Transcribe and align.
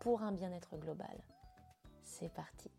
pour 0.00 0.22
un 0.22 0.32
bien-être 0.32 0.76
global. 0.76 1.22
C'est 2.02 2.32
parti. 2.32 2.70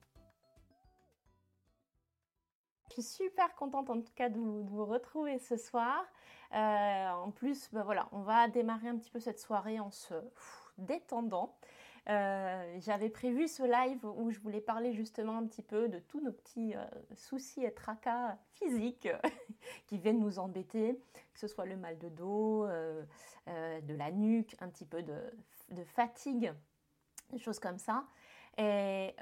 Je 2.90 3.02
suis 3.02 3.04
super 3.04 3.56
contente 3.56 3.90
en 3.90 4.02
tout 4.02 4.12
cas 4.16 4.30
de 4.30 4.40
vous, 4.40 4.86
retrouver 4.86 5.38
ce 5.38 5.58
soir. 5.58 6.04
Euh, 6.54 7.10
en 7.10 7.32
plus, 7.32 7.70
ben 7.72 7.84
voilà, 7.84 8.10
on 8.12 8.22
va 8.22 8.48
démarrer 8.48 8.88
un 8.88 8.98
petit 8.98 9.12
peu 9.12 9.20
cette 9.20 9.40
soirée 9.40 9.80
en 9.80 9.92
se 9.92 10.16
détendant. 10.80 11.56
Euh, 12.10 12.78
j'avais 12.80 13.10
prévu 13.10 13.48
ce 13.48 13.62
live 13.62 14.04
où 14.04 14.32
je 14.32 14.40
voulais 14.40 14.62
parler 14.62 14.94
justement 14.94 15.38
un 15.38 15.46
petit 15.46 15.62
peu 15.62 15.88
de 15.88 16.00
tous 16.00 16.20
nos 16.20 16.32
petits 16.32 16.74
euh, 16.76 16.84
soucis 17.14 17.64
et 17.64 17.72
tracas 17.72 18.38
physiques 18.54 19.08
qui 19.86 20.00
viennent 20.00 20.20
nous 20.20 20.40
embêter, 20.40 21.00
que 21.34 21.40
ce 21.40 21.48
soit 21.48 21.66
le 21.66 21.78
mal 21.78 22.00
de 22.00 22.10
dos, 22.10 22.66
de 22.66 23.94
la 23.94 24.12
nuque, 24.12 24.56
un 24.60 24.70
petit 24.70 24.86
peu 24.86 25.04
de 25.04 25.84
fatigue, 25.84 26.52
des 27.32 27.40
choses 27.40 27.60
comme 27.60 27.78
ça. 27.78 28.06
Et 28.58 29.16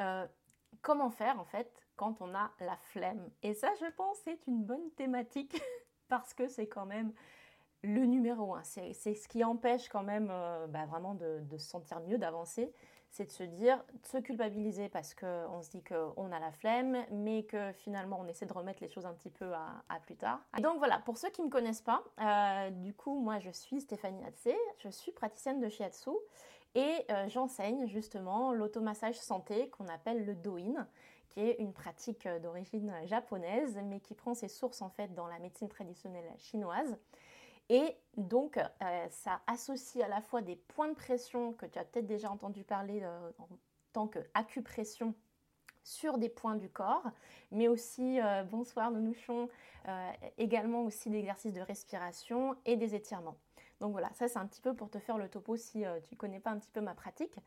comment 0.81 1.09
faire 1.09 1.39
en 1.39 1.45
fait 1.45 1.71
quand 1.95 2.21
on 2.21 2.33
a 2.35 2.51
la 2.59 2.77
flemme? 2.77 3.29
Et 3.43 3.53
ça, 3.53 3.69
je 3.79 3.85
pense, 3.95 4.17
c'est 4.23 4.39
une 4.47 4.63
bonne 4.63 4.91
thématique 4.91 5.61
parce 6.07 6.33
que 6.33 6.47
c'est 6.47 6.67
quand 6.67 6.85
même 6.85 7.13
le 7.83 8.05
numéro 8.05 8.55
un. 8.55 8.63
C'est 8.63 8.93
ce 8.93 9.27
qui 9.27 9.43
empêche 9.43 9.89
quand 9.89 10.03
même 10.03 10.29
euh, 10.31 10.67
bah, 10.67 10.85
vraiment 10.85 11.13
de, 11.13 11.41
se 11.57 11.67
sentir 11.67 11.99
mieux, 12.01 12.17
d'avancer. 12.17 12.73
C'est 13.09 13.25
de 13.25 13.31
se 13.31 13.43
dire, 13.43 13.83
de 14.01 14.05
se 14.05 14.17
culpabiliser 14.17 14.89
parce 14.89 15.15
qu'on 15.15 15.61
se 15.61 15.69
dit 15.69 15.81
qu'on 15.81 16.31
a 16.31 16.39
la 16.39 16.51
flemme, 16.51 17.05
mais 17.09 17.43
que 17.43 17.71
finalement 17.71 18.19
on 18.19 18.27
essaie 18.27 18.45
de 18.45 18.51
remettre 18.51 18.83
les 18.83 18.89
choses 18.89 19.05
un 19.05 19.13
petit 19.13 19.29
peu 19.29 19.53
à, 19.53 19.99
plus 20.05 20.17
tard. 20.17 20.41
donc 20.61 20.77
voilà, 20.77 20.99
pour 20.99 21.17
ceux 21.17 21.29
qui 21.29 21.41
ne 21.41 21.47
me 21.47 21.51
connaissent 21.51 21.81
pas, 21.81 22.03
euh, 22.19 22.69
du 22.69 22.93
coup, 22.93 23.17
moi 23.17 23.39
je 23.39 23.49
suis 23.49 23.79
Stéphanie 23.79 24.25
Hatsé, 24.25 24.57
je 24.79 24.89
suis 24.89 25.13
praticienne 25.13 25.61
de 25.61 25.69
shiatsu 25.69 26.11
et 26.77 27.05
euh, 27.11 27.27
j'enseigne 27.27 27.87
justement 27.87 28.53
l'automassage 28.53 29.19
santé 29.19 29.69
qu'on 29.71 29.87
appelle 29.87 30.25
le 30.25 30.35
Doin 30.35 30.87
qui 31.29 31.41
est 31.41 31.57
une 31.59 31.73
pratique 31.73 32.27
d'origine 32.41 32.93
japonaise, 33.05 33.79
mais 33.85 33.99
qui 33.99 34.15
prend 34.15 34.33
ses 34.33 34.47
sources 34.47 34.81
en 34.81 34.89
fait 34.89 35.13
dans 35.13 35.27
la 35.27 35.37
médecine 35.39 35.69
traditionnelle 35.69 36.31
chinoise. 36.37 36.97
Et 37.69 37.95
donc, 38.15 38.57
euh, 38.57 39.07
ça 39.09 39.41
associe 39.45 40.03
à 40.03 40.07
la 40.07 40.21
fois 40.21 40.41
des 40.41 40.55
points 40.55 40.87
de 40.87 40.93
pression 40.93 41.53
que 41.53 41.65
tu 41.65 41.77
as 41.77 41.83
peut-être 41.83 42.07
déjà 42.07 42.31
entendu 42.31 42.63
parler 42.63 43.01
euh, 43.03 43.29
en 43.39 43.47
tant 43.91 44.07
qu'acupression 44.07 45.13
sur 45.83 46.17
des 46.17 46.29
points 46.29 46.55
du 46.55 46.69
corps, 46.69 47.09
mais 47.51 47.67
aussi, 47.67 48.19
euh, 48.19 48.43
bonsoir 48.43 48.91
nounouchon, 48.91 49.49
également 50.37 50.83
aussi 50.83 51.09
d'exercices 51.09 51.53
de 51.53 51.61
respiration 51.61 52.57
et 52.65 52.75
des 52.75 52.93
étirements. 52.93 53.37
Donc 53.79 53.91
voilà, 53.91 54.09
ça 54.13 54.27
c'est 54.27 54.39
un 54.39 54.47
petit 54.47 54.61
peu 54.61 54.73
pour 54.73 54.89
te 54.89 54.99
faire 54.99 55.17
le 55.17 55.29
topo 55.29 55.55
si 55.55 55.83
tu 56.03 56.15
ne 56.15 56.17
connais 56.17 56.39
pas 56.39 56.51
un 56.51 56.57
petit 56.57 56.71
peu 56.71 56.81
ma 56.81 56.93
pratique. 56.93 57.37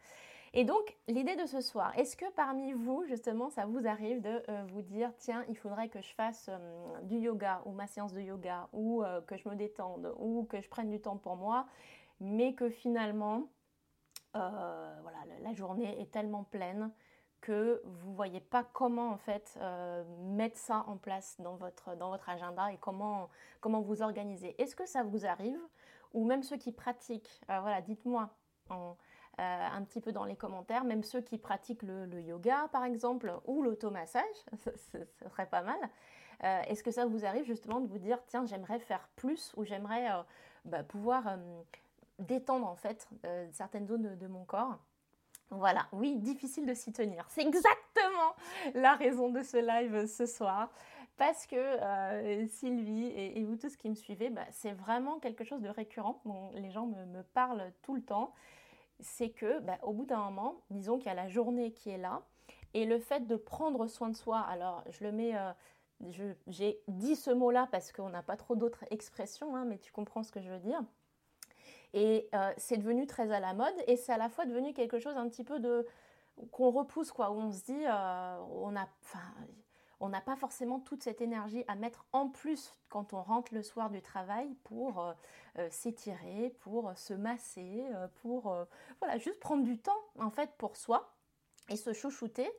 Et 0.52 0.64
donc, 0.64 0.96
l'idée 1.06 1.36
de 1.36 1.46
ce 1.46 1.60
soir, 1.60 1.96
est-ce 1.96 2.16
que 2.16 2.28
parmi 2.32 2.72
vous, 2.72 3.04
justement, 3.06 3.50
ça 3.50 3.66
vous 3.66 3.86
arrive 3.86 4.20
de 4.20 4.42
euh, 4.48 4.64
vous 4.72 4.82
dire, 4.82 5.12
tiens, 5.16 5.44
il 5.48 5.56
faudrait 5.56 5.88
que 5.88 6.02
je 6.02 6.12
fasse 6.14 6.48
euh, 6.48 7.00
du 7.02 7.18
yoga 7.18 7.62
ou 7.66 7.70
ma 7.72 7.86
séance 7.86 8.12
de 8.12 8.20
yoga, 8.20 8.68
ou 8.72 9.04
euh, 9.04 9.20
que 9.20 9.36
je 9.36 9.48
me 9.48 9.54
détende, 9.54 10.12
ou 10.18 10.44
que 10.50 10.60
je 10.60 10.68
prenne 10.68 10.90
du 10.90 11.00
temps 11.00 11.18
pour 11.18 11.36
moi, 11.36 11.66
mais 12.18 12.54
que 12.54 12.68
finalement, 12.68 13.48
voilà, 14.32 15.18
la 15.40 15.54
journée 15.54 16.00
est 16.00 16.10
tellement 16.10 16.44
pleine 16.44 16.92
que 17.40 17.82
vous 17.84 18.10
ne 18.10 18.14
voyez 18.14 18.40
pas 18.40 18.62
comment 18.62 19.08
en 19.08 19.16
fait 19.16 19.58
mettre 20.20 20.56
ça 20.56 20.84
en 20.86 20.98
place 20.98 21.34
dans 21.40 21.56
votre, 21.56 21.96
dans 21.96 22.10
votre 22.10 22.28
agenda 22.28 22.72
et 22.72 22.76
comment, 22.76 23.28
comment 23.60 23.80
vous 23.80 24.02
organiser. 24.02 24.54
Est-ce 24.62 24.76
que 24.76 24.86
ça 24.86 25.02
vous 25.02 25.26
arrive 25.26 25.58
Ou 26.12 26.24
même 26.24 26.42
ceux 26.42 26.56
qui 26.56 26.72
pratiquent, 26.72 27.40
voilà, 27.46 27.80
dites-moi 27.80 28.30
en, 28.68 28.96
euh, 29.40 29.68
un 29.72 29.82
petit 29.84 30.02
peu 30.02 30.12
dans 30.12 30.24
les 30.24 30.36
commentaires, 30.36 30.84
même 30.84 31.02
ceux 31.02 31.22
qui 31.22 31.38
pratiquent 31.38 31.82
le, 31.82 32.20
yoga 32.20 32.68
par 32.72 32.84
exemple 32.84 33.32
ou 33.46 33.62
l'automassage, 33.62 34.22
ce 34.92 34.98
serait 35.22 35.46
pas 35.46 35.62
mal. 35.62 35.78
Euh, 36.44 36.60
est-ce 36.68 36.82
que 36.82 36.90
ça 36.90 37.06
vous 37.06 37.24
arrive 37.24 37.44
justement 37.44 37.80
de 37.80 37.86
vous 37.86 37.98
dire 37.98 38.18
tiens 38.26 38.44
j'aimerais 38.44 38.78
faire 38.80 39.08
plus 39.16 39.52
ou 39.56 39.64
j'aimerais 39.64 40.10
euh, 40.10 40.22
bah, 40.66 40.82
pouvoir 40.82 41.38
détendre 42.18 42.66
en 42.66 42.76
fait 42.76 43.08
certaines 43.52 43.86
zones 43.86 44.14
de, 44.14 44.26
mon 44.26 44.44
corps? 44.44 44.76
Voilà, 45.48 45.86
oui, 45.92 46.16
difficile 46.16 46.66
de 46.66 46.74
s'y 46.74 46.92
tenir. 46.92 47.24
C'est 47.30 47.40
exactement 47.42 48.34
la 48.74 48.94
raison 48.94 49.30
de 49.30 49.42
ce 49.42 49.56
live 49.56 50.06
ce 50.06 50.26
soir. 50.26 50.70
Parce 51.20 51.46
que 51.46 52.46
Sylvie 52.46 53.08
et, 53.14 53.44
vous 53.44 53.56
tous 53.56 53.76
qui 53.76 53.90
me 53.90 53.94
suivez, 53.94 54.30
bah, 54.30 54.46
c'est 54.52 54.72
vraiment 54.72 55.18
quelque 55.18 55.44
chose 55.44 55.60
de 55.60 55.68
récurrent. 55.68 56.22
les 56.54 56.70
gens 56.70 56.86
me, 56.86 57.22
parlent 57.34 57.70
tout 57.82 57.94
le 57.94 58.02
temps 58.02 58.32
c'est 59.02 59.30
que 59.30 59.60
bah, 59.60 59.78
au 59.82 59.92
bout 59.92 60.04
d'un 60.04 60.18
moment, 60.24 60.62
disons 60.70 60.98
qu'il 60.98 61.06
y 61.06 61.10
a 61.10 61.14
la 61.14 61.28
journée 61.28 61.72
qui 61.72 61.90
est 61.90 61.98
là, 61.98 62.22
et 62.74 62.86
le 62.86 62.98
fait 62.98 63.26
de 63.26 63.36
prendre 63.36 63.86
soin 63.86 64.08
de 64.08 64.16
soi, 64.16 64.40
alors 64.40 64.84
je 64.90 65.04
le 65.04 65.12
mets, 65.12 65.36
euh, 65.36 65.52
j'ai 66.46 66.80
dit 66.88 67.16
ce 67.16 67.30
mot-là 67.30 67.68
parce 67.70 67.92
qu'on 67.92 68.10
n'a 68.10 68.22
pas 68.22 68.36
trop 68.36 68.56
d'autres 68.56 68.84
expressions, 68.90 69.56
hein, 69.56 69.64
mais 69.64 69.78
tu 69.78 69.92
comprends 69.92 70.22
ce 70.22 70.32
que 70.32 70.40
je 70.40 70.50
veux 70.50 70.58
dire. 70.58 70.82
Et 71.92 72.28
euh, 72.34 72.52
c'est 72.56 72.76
devenu 72.76 73.06
très 73.06 73.32
à 73.32 73.40
la 73.40 73.52
mode, 73.52 73.74
et 73.86 73.96
c'est 73.96 74.12
à 74.12 74.18
la 74.18 74.28
fois 74.28 74.46
devenu 74.46 74.72
quelque 74.72 74.98
chose 74.98 75.16
un 75.16 75.28
petit 75.28 75.44
peu 75.44 75.58
de 75.58 75.86
qu'on 76.52 76.70
repousse, 76.70 77.12
quoi, 77.12 77.32
où 77.32 77.40
on 77.40 77.52
se 77.52 77.64
dit, 77.64 77.84
euh, 77.86 78.38
on 78.52 78.74
a, 78.76 78.88
on 80.00 80.08
n'a 80.08 80.22
pas 80.22 80.34
forcément 80.34 80.80
toute 80.80 81.02
cette 81.02 81.20
énergie 81.20 81.62
à 81.68 81.74
mettre 81.74 82.06
en 82.12 82.28
plus 82.28 82.72
quand 82.88 83.12
on 83.12 83.22
rentre 83.22 83.54
le 83.54 83.62
soir 83.62 83.90
du 83.90 84.00
travail 84.00 84.48
pour 84.64 85.00
euh, 85.00 85.12
euh, 85.58 85.68
s'étirer, 85.70 86.56
pour 86.60 86.92
se 86.96 87.12
masser, 87.12 87.84
euh, 87.94 88.08
pour 88.22 88.56
voilà, 89.00 89.18
juste 89.18 89.38
prendre 89.38 89.62
du 89.62 89.78
temps 89.78 90.00
en 90.18 90.30
fait 90.30 90.50
pour 90.56 90.76
soi 90.76 91.14
et 91.68 91.76
se 91.76 91.92
chouchouter. 91.92 92.50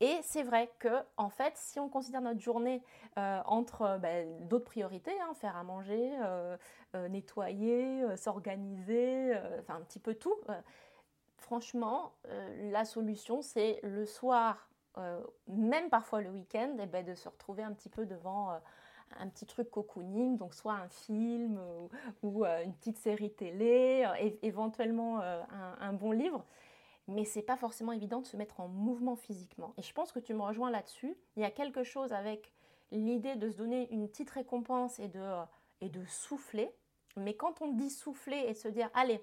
Et 0.00 0.18
c'est 0.22 0.42
vrai 0.42 0.70
que, 0.78 1.02
en 1.16 1.30
fait, 1.30 1.54
si 1.56 1.80
on 1.80 1.88
considère 1.88 2.20
notre 2.20 2.40
journée 2.40 2.82
entre 3.16 3.98
ben, 3.98 4.46
d'autres 4.46 4.66
priorités, 4.66 5.18
hein, 5.22 5.32
faire 5.32 5.56
à 5.56 5.64
manger, 5.64 6.12
nettoyer, 6.92 8.04
s'organiser, 8.18 9.34
enfin 9.60 9.76
un 9.76 9.80
petit 9.80 9.98
peu 9.98 10.14
tout, 10.14 10.36
franchement, 11.38 12.12
la 12.70 12.84
solution, 12.84 13.40
c'est 13.40 13.80
le 13.82 14.04
soir 14.04 14.68
euh, 14.98 15.20
même 15.48 15.90
parfois 15.90 16.20
le 16.20 16.30
week-end, 16.30 16.76
eh 16.80 16.86
ben, 16.86 17.04
de 17.04 17.14
se 17.14 17.28
retrouver 17.28 17.62
un 17.62 17.72
petit 17.72 17.88
peu 17.88 18.06
devant 18.06 18.52
euh, 18.52 18.58
un 19.18 19.28
petit 19.28 19.46
truc 19.46 19.70
cocooning, 19.70 20.36
donc 20.36 20.54
soit 20.54 20.74
un 20.74 20.88
film 20.88 21.60
ou, 22.22 22.44
euh, 22.44 22.64
une 22.64 22.74
petite 22.74 22.98
série 22.98 23.30
télé, 23.30 24.06
éventuellement 24.42 25.20
un, 25.20 25.92
bon 25.92 26.12
livre. 26.12 26.44
Mais 27.08 27.24
c'est 27.24 27.42
pas 27.42 27.56
forcément 27.56 27.92
évident 27.92 28.20
de 28.20 28.26
se 28.26 28.36
mettre 28.36 28.58
en 28.58 28.66
mouvement 28.66 29.14
physiquement. 29.14 29.74
Et 29.76 29.82
je 29.82 29.92
pense 29.92 30.10
que 30.10 30.18
tu 30.18 30.34
me 30.34 30.42
rejoins 30.42 30.70
là-dessus. 30.70 31.16
Il 31.36 31.42
y 31.42 31.44
a 31.44 31.52
quelque 31.52 31.84
chose 31.84 32.12
avec 32.12 32.52
l'idée 32.90 33.36
de 33.36 33.48
se 33.48 33.56
donner 33.56 33.88
une 33.92 34.08
petite 34.08 34.30
récompense 34.30 34.98
et 34.98 35.06
de, 35.06 35.24
et 35.80 35.88
de 35.88 36.04
souffler. 36.06 36.74
Mais 37.16 37.34
quand 37.34 37.62
on 37.62 37.68
dit 37.72 37.90
souffler 37.90 38.38
et 38.48 38.54
se 38.54 38.66
dire, 38.66 38.90
allez, 38.92 39.20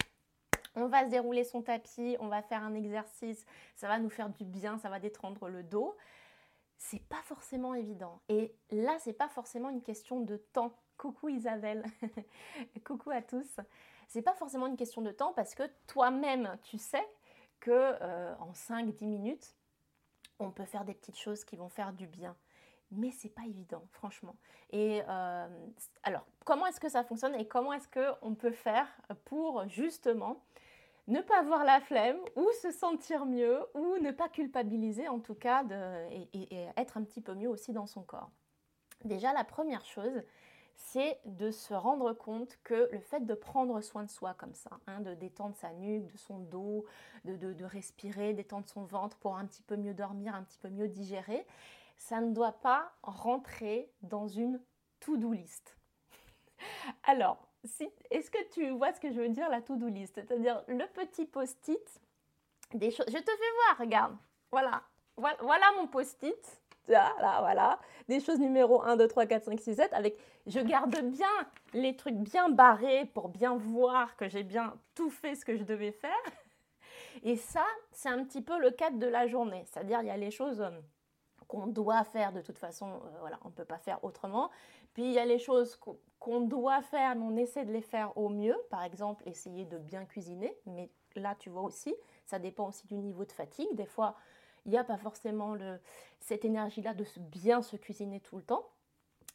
on 0.75 0.87
va 0.87 1.05
se 1.05 1.09
dérouler 1.09 1.43
son 1.43 1.61
tapis, 1.61 2.17
on 2.19 2.27
va 2.27 2.41
faire 2.41 2.63
un 2.63 2.73
exercice, 2.73 3.45
ça 3.75 3.87
va 3.87 3.99
nous 3.99 4.09
faire 4.09 4.29
du 4.29 4.43
bien, 4.43 4.77
ça 4.79 4.89
va 4.89 4.99
détendre 4.99 5.47
le 5.47 5.63
dos. 5.63 5.95
C'est 6.77 7.01
pas 7.07 7.21
forcément 7.23 7.75
évident. 7.75 8.21
Et 8.27 8.53
là, 8.71 8.97
c'est 8.99 9.13
pas 9.13 9.29
forcément 9.29 9.69
une 9.69 9.81
question 9.81 10.19
de 10.19 10.37
temps. 10.37 10.73
Coucou 10.97 11.29
Isabelle, 11.29 11.85
coucou 12.85 13.11
à 13.11 13.21
tous. 13.21 13.59
C'est 14.07 14.21
pas 14.21 14.33
forcément 14.33 14.67
une 14.67 14.77
question 14.77 15.01
de 15.01 15.11
temps 15.11 15.33
parce 15.33 15.55
que 15.55 15.63
toi-même, 15.87 16.57
tu 16.63 16.77
sais 16.77 17.07
que 17.59 17.71
euh, 17.71 18.35
en 18.39 18.51
5-10 18.51 19.05
minutes, 19.07 19.55
on 20.39 20.51
peut 20.51 20.65
faire 20.65 20.83
des 20.83 20.93
petites 20.93 21.17
choses 21.17 21.45
qui 21.45 21.55
vont 21.55 21.69
faire 21.69 21.93
du 21.93 22.05
bien 22.07 22.35
mais 22.95 23.11
c'est 23.11 23.29
pas 23.29 23.43
évident, 23.43 23.83
franchement. 23.91 24.35
Et 24.71 25.01
euh, 25.07 25.47
alors, 26.03 26.25
comment 26.45 26.65
est-ce 26.67 26.79
que 26.79 26.89
ça 26.89 27.03
fonctionne 27.03 27.35
et 27.35 27.47
comment 27.47 27.73
est-ce 27.73 27.87
qu'on 27.87 28.35
peut 28.35 28.51
faire 28.51 28.87
pour 29.25 29.67
justement 29.67 30.43
ne 31.07 31.21
pas 31.21 31.39
avoir 31.39 31.63
la 31.63 31.81
flemme 31.81 32.19
ou 32.35 32.47
se 32.61 32.71
sentir 32.71 33.25
mieux 33.25 33.59
ou 33.73 33.97
ne 33.97 34.11
pas 34.11 34.29
culpabiliser 34.29 35.07
en 35.07 35.19
tout 35.19 35.35
cas 35.35 35.63
et, 36.11 36.67
être 36.77 36.97
un 36.97 37.03
petit 37.03 37.21
peu 37.21 37.33
mieux 37.33 37.49
aussi 37.49 37.73
dans 37.73 37.87
son 37.87 38.03
corps. 38.03 38.31
Déjà, 39.03 39.33
la 39.33 39.43
première 39.43 39.85
chose, 39.85 40.23
c'est 40.75 41.19
de 41.25 41.51
se 41.51 41.73
rendre 41.73 42.13
compte 42.13 42.57
que 42.63 42.89
le 42.91 42.99
fait 42.99 43.25
de 43.25 43.33
prendre 43.33 43.81
soin 43.81 44.03
de 44.03 44.09
soi 44.09 44.33
comme 44.33 44.53
ça, 44.53 44.71
hein, 44.87 45.01
de 45.01 45.13
détendre 45.13 45.55
sa 45.55 45.73
nuque, 45.73 46.07
de 46.11 46.17
son 46.17 46.39
dos, 46.39 46.85
de, 47.25 47.35
de, 47.35 47.65
respirer, 47.65 48.33
détendre 48.33 48.67
son 48.67 48.85
ventre 48.85 49.17
pour 49.17 49.35
un 49.35 49.45
petit 49.45 49.61
peu 49.61 49.75
mieux 49.75 49.93
dormir, 49.93 50.33
un 50.35 50.43
petit 50.43 50.57
peu 50.57 50.69
mieux 50.69 50.87
digérer, 50.87 51.45
ça 51.97 52.21
ne 52.21 52.33
doit 52.33 52.53
pas 52.53 52.93
rentrer 53.03 53.91
dans 54.01 54.27
une 54.27 54.59
to-do 54.99 55.33
list. 55.33 55.77
Alors, 57.03 57.52
est-ce 57.63 58.31
que 58.31 58.49
tu 58.51 58.69
vois 58.71 58.93
ce 58.93 58.99
que 58.99 59.11
je 59.11 59.19
veux 59.19 59.29
dire, 59.29 59.49
la 59.49 59.61
to-do 59.61 59.87
list? 59.87 60.15
C'est-à-dire 60.15 60.63
le 60.67 60.85
petit 60.87 61.25
post-it 61.25 62.01
des 62.73 62.91
choses. 62.91 63.05
Je 63.07 63.17
te 63.17 63.31
fais 63.31 63.51
voir, 63.65 63.77
regarde. 63.79 64.15
Voilà. 64.51 64.83
Voilà, 65.15 65.71
mon 65.77 65.87
post-it. 65.87 66.61
Là, 66.87 67.13
voilà. 67.39 67.79
Des 68.09 68.19
choses 68.19 68.39
numéro 68.39 68.81
1, 68.81 68.97
2, 68.97 69.07
3, 69.07 69.25
4, 69.25 69.43
5, 69.45 69.59
6, 69.59 69.75
7. 69.75 69.93
Avec, 69.93 70.17
je 70.47 70.59
garde 70.59 70.99
bien 71.03 71.27
les 71.73 71.95
trucs 71.95 72.15
bien 72.15 72.49
barrés 72.49 73.05
pour 73.13 73.29
bien 73.29 73.55
voir 73.55 74.17
que 74.17 74.27
j'ai 74.27 74.43
bien 74.43 74.75
tout 74.95 75.09
fait 75.09 75.35
ce 75.35 75.45
que 75.45 75.55
je 75.55 75.63
devais 75.63 75.91
faire. 75.91 76.11
Et 77.23 77.37
ça, 77.37 77.65
c'est 77.91 78.09
un 78.09 78.23
petit 78.23 78.41
peu 78.41 78.59
le 78.59 78.71
cadre 78.71 78.97
de 78.97 79.07
la 79.07 79.27
journée. 79.27 79.63
C'est-à-dire, 79.65 80.01
il 80.01 80.07
y 80.07 80.11
a 80.11 80.17
les 80.17 80.31
choses 80.31 80.61
euh, 80.61 80.71
qu'on 81.47 81.67
doit 81.67 82.03
faire 82.03 82.33
de 82.33 82.41
toute 82.41 82.57
façon, 82.57 82.87
euh, 82.87 83.19
voilà, 83.21 83.39
on 83.45 83.49
ne 83.49 83.53
peut 83.53 83.65
pas 83.65 83.77
faire 83.77 84.03
autrement. 84.03 84.49
Puis 84.93 85.03
il 85.03 85.11
y 85.11 85.19
a 85.19 85.25
les 85.25 85.39
choses 85.39 85.79
qu'on 86.23 86.39
doit 86.39 86.81
faire, 86.81 87.15
mais 87.15 87.25
on 87.25 87.35
essaie 87.35 87.65
de 87.65 87.73
les 87.73 87.81
faire 87.81 88.17
au 88.17 88.29
mieux. 88.29 88.55
Par 88.69 88.81
exemple, 88.83 89.27
essayer 89.27 89.65
de 89.65 89.77
bien 89.77 90.05
cuisiner. 90.05 90.55
Mais 90.65 90.89
là, 91.17 91.35
tu 91.37 91.49
vois 91.49 91.63
aussi, 91.63 91.93
ça 92.25 92.39
dépend 92.39 92.69
aussi 92.69 92.87
du 92.87 92.95
niveau 92.95 93.25
de 93.25 93.31
fatigue. 93.33 93.67
Des 93.73 93.85
fois, 93.85 94.15
il 94.65 94.71
n'y 94.71 94.77
a 94.77 94.85
pas 94.85 94.95
forcément 94.95 95.57
cette 96.21 96.45
énergie-là 96.45 96.93
de 96.93 97.05
bien 97.19 97.61
se 97.61 97.75
cuisiner 97.75 98.21
tout 98.21 98.37
le 98.37 98.43
temps. 98.43 98.69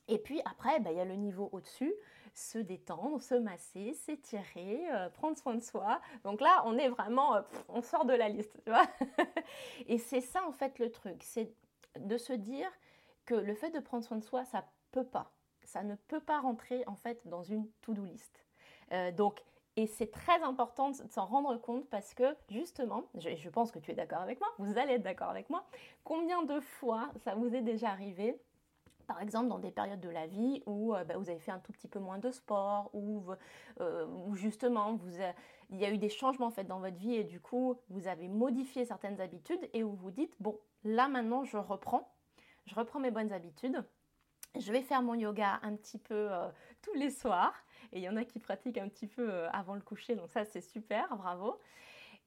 Et 0.09 0.17
puis 0.17 0.41
après, 0.47 0.81
bah, 0.81 0.91
il 0.91 0.97
y 0.97 1.01
a 1.01 1.05
le 1.05 1.17
niveau 1.17 1.51
au-dessus, 1.53 1.93
se 2.33 2.57
détendre, 2.57 3.21
se 3.21 3.35
masser, 3.35 3.93
s'étirer, 3.93 4.87
euh, 4.91 5.11
prendre 5.11 5.37
soin 5.37 5.57
de 5.57 5.63
soi. 5.63 6.01
Donc 6.25 6.41
là, 6.41 6.63
on 6.65 6.79
est 6.79 6.89
vraiment, 6.89 7.37
euh, 7.37 7.43
on 7.69 7.83
sort 7.83 8.07
de 8.07 8.15
la 8.15 8.31
liste, 8.31 8.59
tu 8.65 8.71
vois. 8.71 8.87
Et 9.87 9.99
c'est 9.99 10.23
ça 10.23 10.43
en 10.47 10.53
fait 10.53 10.79
le 10.79 10.91
truc, 10.91 11.23
c'est 11.23 11.53
de 12.01 12.17
se 12.17 12.33
dire 12.33 12.71
que 13.27 13.35
le 13.35 13.55
fait 13.55 13.71
de 13.71 13.81
prendre 13.81 14.03
soin 14.03 14.17
de 14.17 14.25
soi, 14.25 14.47
ça 14.47 14.65
peut 14.91 15.05
pas, 15.05 15.31
ça 15.69 15.83
ne 15.83 15.95
peut 15.95 16.21
pas 16.21 16.41
rentrer 16.41 16.83
en 16.87 16.97
fait 16.97 17.21
dans 17.27 17.43
une 17.43 17.69
to-do 17.83 18.05
list. 18.05 18.45
Euh, 18.93 19.13
donc 19.13 19.43
et 19.77 19.87
c'est 19.87 20.11
très 20.11 20.43
important 20.43 20.91
de 20.91 20.97
s'en 21.09 21.27
rendre 21.27 21.57
compte 21.57 21.89
parce 21.89 22.13
que 22.13 22.37
justement, 22.51 23.05
je, 23.15 23.49
pense 23.49 23.71
que 23.71 23.79
tu 23.79 23.93
es 23.93 23.95
d'accord 23.95 24.19
avec 24.19 24.41
moi, 24.41 24.49
vous 24.59 24.77
allez 24.77 24.95
être 24.95 25.05
d'accord 25.05 25.29
avec 25.29 25.49
moi, 25.51 25.65
combien 26.03 26.43
de 26.43 26.59
fois 26.59 27.11
ça 27.23 27.37
vous 27.37 27.55
est 27.55 27.63
déjà 27.63 27.91
arrivé 27.91 28.37
par 29.07 29.23
exemple 29.23 29.49
dans 29.49 29.59
des 29.59 29.71
périodes 29.71 30.01
de 30.01 30.09
la 30.09 30.27
vie 30.27 30.63
où 30.67 30.95
euh, 30.95 31.05
bah, 31.05 31.17
vous 31.17 31.31
avez 31.31 31.39
fait 31.39 31.53
un 31.53 31.61
tout 31.61 31.73
petit 31.73 31.89
peu 31.89 31.99
moins 31.99 32.19
de 32.19 32.31
sport, 32.31 32.91
ou 32.93 33.25
euh, 33.81 34.07
justement 34.35 34.95
vous 34.95 35.13
il 35.71 35.79
y 35.79 35.85
a 35.85 35.93
eu 35.93 35.99
des 35.99 36.09
changements 36.09 36.51
faits 36.51 36.67
dans 36.67 36.81
votre 36.81 36.97
vie 36.97 37.15
et 37.15 37.25
du 37.25 37.41
coup 37.41 37.77
vous 37.89 38.09
avez 38.09 38.29
modifié 38.29 38.85
certaines 38.85 39.21
habitudes 39.21 39.71
et 39.75 39.85
où 39.85 39.93
vous 39.93 40.11
dites 40.11 40.35
bon 40.41 40.59
là 40.83 41.09
maintenant 41.09 41.45
je 41.45 41.57
reprends, 41.57 42.13
je 42.67 42.75
reprends 42.75 43.01
mes 43.01 43.11
bonnes 43.11 43.33
habitudes, 43.33 43.83
je 44.57 44.73
vais 44.73 44.83
faire 44.83 45.03
mon 45.03 45.15
yoga 45.15 45.61
un 45.63 45.77
petit 45.77 45.99
peu 45.99 46.33
euh, 46.33 46.49
tous 46.83 46.95
les 46.95 47.11
soirs 47.11 47.55
et 47.93 47.99
il 47.99 48.03
y 48.03 48.09
en 48.09 48.17
a 48.17 48.25
qui 48.25 48.39
pratiquent 48.39 48.79
un 48.79 48.89
petit 48.89 49.07
peu 49.07 49.31
euh, 49.31 49.51
avant 49.51 49.75
le 49.75 49.81
coucher, 49.81 50.15
donc 50.15 50.31
ça 50.31 50.45
c'est 50.45 50.61
super, 50.61 51.17
bravo. 51.17 51.59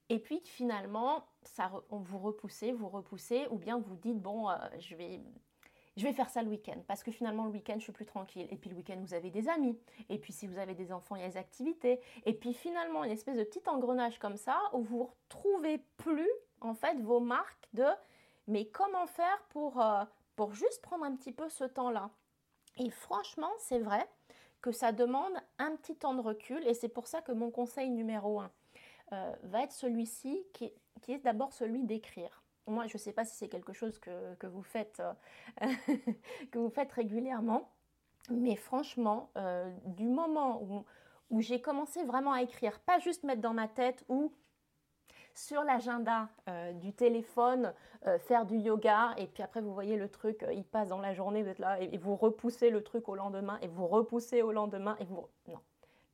Et 0.08 0.18
puis 0.18 0.40
finalement, 0.44 1.24
ça, 1.42 1.70
vous 1.90 2.18
repoussez, 2.18 2.72
vous 2.72 2.88
repoussez, 2.88 3.46
ou 3.50 3.56
bien 3.56 3.78
vous 3.78 3.96
dites, 3.96 4.20
bon, 4.20 4.50
euh, 4.50 4.56
je, 4.78 4.94
vais, 4.94 6.12
faire 6.12 6.28
ça 6.28 6.42
le 6.42 6.50
week-end, 6.50 6.82
parce 6.86 7.02
que 7.02 7.10
finalement 7.10 7.44
le 7.44 7.50
week-end, 7.50 7.76
je 7.78 7.84
suis 7.84 7.92
plus 7.92 8.04
tranquille. 8.04 8.46
Et 8.50 8.56
puis 8.56 8.68
le 8.68 8.76
week-end, 8.76 8.98
vous 9.00 9.14
avez 9.14 9.30
des 9.30 9.48
amis. 9.48 9.78
Et 10.10 10.18
puis 10.18 10.32
si 10.32 10.46
vous 10.46 10.58
avez 10.58 10.74
des 10.74 10.92
enfants, 10.92 11.16
il 11.16 11.22
y 11.22 11.24
a 11.24 11.28
des 11.28 11.36
activités. 11.36 12.00
Et 12.26 12.34
puis 12.34 12.52
finalement, 12.52 13.04
une 13.04 13.10
espèce 13.10 13.38
de 13.38 13.44
petit 13.44 13.66
engrenage 13.66 14.18
comme 14.18 14.36
ça, 14.36 14.60
où 14.72 14.82
vous 14.82 14.98
ne 14.98 15.04
retrouvez 15.04 15.78
plus, 15.96 16.30
en 16.60 16.74
fait, 16.74 17.00
vos 17.00 17.20
marques 17.20 17.68
de, 17.72 17.86
mais 18.48 18.66
comment 18.66 19.06
faire 19.06 19.42
pour, 19.48 19.80
pour 20.36 20.54
juste 20.54 20.82
prendre 20.82 21.04
un 21.04 21.14
petit 21.14 21.32
peu 21.32 21.48
ce 21.48 21.64
temps-là 21.64 22.10
Et 22.78 22.90
franchement, 22.90 23.52
c'est 23.58 23.80
vrai, 23.80 24.08
que 24.62 24.72
ça 24.72 24.92
demande 24.92 25.32
un 25.58 25.74
petit 25.76 25.96
temps 25.96 26.14
de 26.14 26.20
recul 26.20 26.66
et 26.66 26.72
c'est 26.72 26.88
pour 26.88 27.08
ça 27.08 27.20
que 27.20 27.32
mon 27.32 27.50
conseil 27.50 27.90
numéro 27.90 28.40
un 28.40 28.50
euh, 29.12 29.34
va 29.42 29.64
être 29.64 29.72
celui-ci 29.72 30.46
qui, 30.54 30.72
est 31.08 31.18
d'abord 31.18 31.52
celui 31.52 31.82
d'écrire. 31.82 32.42
Moi, 32.68 32.86
je 32.86 32.94
ne 32.94 32.98
sais 32.98 33.12
pas 33.12 33.24
si 33.24 33.36
c'est 33.36 33.48
quelque 33.48 33.72
chose 33.72 33.98
que, 33.98 34.46
vous, 34.46 34.62
faites, 34.62 35.02
euh, 35.60 35.66
que 36.52 36.58
vous 36.58 36.70
faites 36.70 36.92
régulièrement, 36.92 37.68
mais 38.30 38.54
franchement, 38.54 39.30
euh, 39.36 39.68
du 39.84 40.06
moment 40.06 40.62
où 41.28 41.40
j'ai 41.40 41.60
commencé 41.60 42.04
vraiment 42.04 42.32
à 42.32 42.42
écrire, 42.42 42.78
pas 42.80 43.00
juste 43.00 43.24
mettre 43.24 43.40
dans 43.40 43.52
ma 43.54 43.66
tête 43.66 44.04
ou 44.08 44.32
sur 45.34 45.62
l'agenda 45.64 46.28
euh, 46.48 46.72
du 46.72 46.92
téléphone, 46.92 47.72
euh, 48.06 48.18
faire 48.18 48.46
du 48.46 48.56
yoga, 48.56 49.14
et 49.16 49.26
puis 49.26 49.42
après 49.42 49.60
vous 49.60 49.72
voyez 49.72 49.96
le 49.96 50.08
truc, 50.08 50.42
euh, 50.42 50.52
il 50.52 50.64
passe 50.64 50.88
dans 50.88 51.00
la 51.00 51.14
journée, 51.14 51.42
vous 51.42 51.48
êtes 51.48 51.58
là, 51.58 51.80
et, 51.80 51.96
vous 51.98 52.16
repoussez 52.16 52.70
le 52.70 52.82
truc 52.82 53.08
au 53.08 53.14
lendemain, 53.14 53.58
et 53.62 53.68
vous 53.68 53.86
repoussez 53.86 54.42
au 54.42 54.52
lendemain, 54.52 54.96
et 55.00 55.04
vous... 55.04 55.26
Non, 55.48 55.60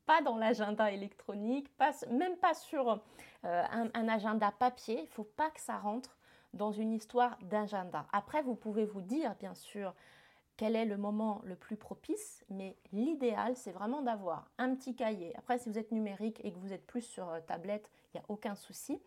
pas 0.06 0.22
dans 0.22 0.36
l'agenda 0.36 0.90
électronique, 0.90 1.68
pas, 1.76 1.90
même 2.10 2.36
pas 2.36 2.54
sur 2.54 3.00
un, 3.42 3.88
un, 3.92 4.08
agenda 4.08 4.50
papier, 4.58 5.00
il 5.00 5.04
ne 5.04 5.12
faut 5.12 5.24
pas 5.24 5.50
que 5.50 5.60
ça 5.60 5.76
rentre 5.76 6.16
dans 6.54 6.72
une 6.72 6.92
histoire 6.92 7.36
d'agenda. 7.42 8.06
Après, 8.12 8.40
vous 8.40 8.54
pouvez 8.54 8.86
vous 8.86 9.02
dire, 9.02 9.34
bien 9.38 9.54
sûr, 9.54 9.92
quel 10.56 10.76
est 10.76 10.86
le 10.86 10.96
moment 10.96 11.42
le 11.44 11.56
plus 11.56 11.76
propice, 11.76 12.42
mais 12.48 12.78
l'idéal, 12.90 13.54
c'est 13.54 13.70
vraiment 13.70 14.00
d'avoir 14.00 14.50
un 14.56 14.74
petit 14.74 14.96
cahier. 14.96 15.36
Après, 15.36 15.58
si 15.58 15.68
vous 15.68 15.78
êtes 15.78 15.92
numérique 15.92 16.40
et 16.42 16.52
que 16.52 16.58
vous 16.58 16.72
êtes 16.72 16.86
plus 16.86 17.02
sur 17.02 17.30
tablette, 17.46 17.90
aucun 18.28 18.54
souci. 18.54 19.00